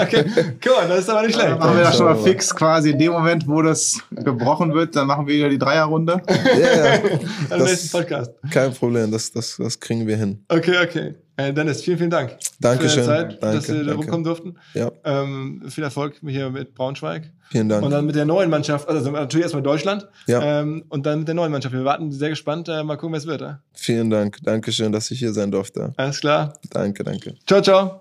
[0.03, 0.25] Okay,
[0.67, 1.59] cool, das ist aber nicht Dann schlecht.
[1.61, 5.07] machen wir das schon mal fix quasi in dem Moment, wo das gebrochen wird, dann
[5.09, 6.23] machen wir wieder die Dreierrunde.
[6.29, 6.95] ja, ja,
[7.51, 8.31] Am das- nächsten Podcast.
[8.51, 10.45] kein Problem, das, das, das kriegen wir hin.
[10.49, 11.15] Okay, okay.
[11.49, 12.37] Äh, Dennis, vielen, vielen Dank.
[12.61, 13.05] Dankeschön.
[13.05, 14.55] Für deine Zeit, dass Danke, wir da rumkommen durften.
[14.75, 17.31] Ja, Ähm, viel Erfolg hier mit Braunschweig.
[17.51, 17.85] vielen Dank.
[17.85, 20.09] Und dann mit der neuen Mannschaft, also natürlich erstmal Deutschland.
[20.27, 20.61] Ja.
[20.61, 21.75] Ähm, und dann mit der neuen Mannschaft.
[21.75, 22.69] Wir warten sehr gespannt.
[22.69, 23.43] Äh, mal gucken, wer es wird.
[23.43, 23.55] Äh?
[23.75, 24.39] Vielen Dank.
[24.43, 25.93] Dankeschön, dass ich hier sein durfte.
[25.97, 26.55] Alles klar.
[26.71, 27.35] Danke, danke.
[27.47, 28.01] Ciao, ciao.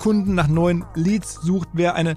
[0.00, 2.16] Kunden, nach neuen Leads sucht, wer eine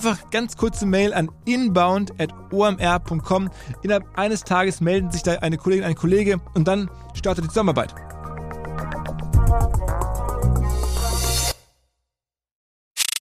[0.03, 3.49] Einfach ganz kurze Mail an inbound.omr.com.
[3.83, 7.93] Innerhalb eines Tages melden sich da eine Kollegin, ein Kollege und dann startet die Zusammenarbeit.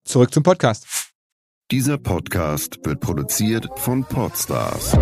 [0.05, 1.12] Zurück zum Podcast.
[1.70, 4.93] Dieser Podcast wird produziert von Podstars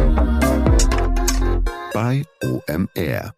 [1.95, 3.38] bei OMR.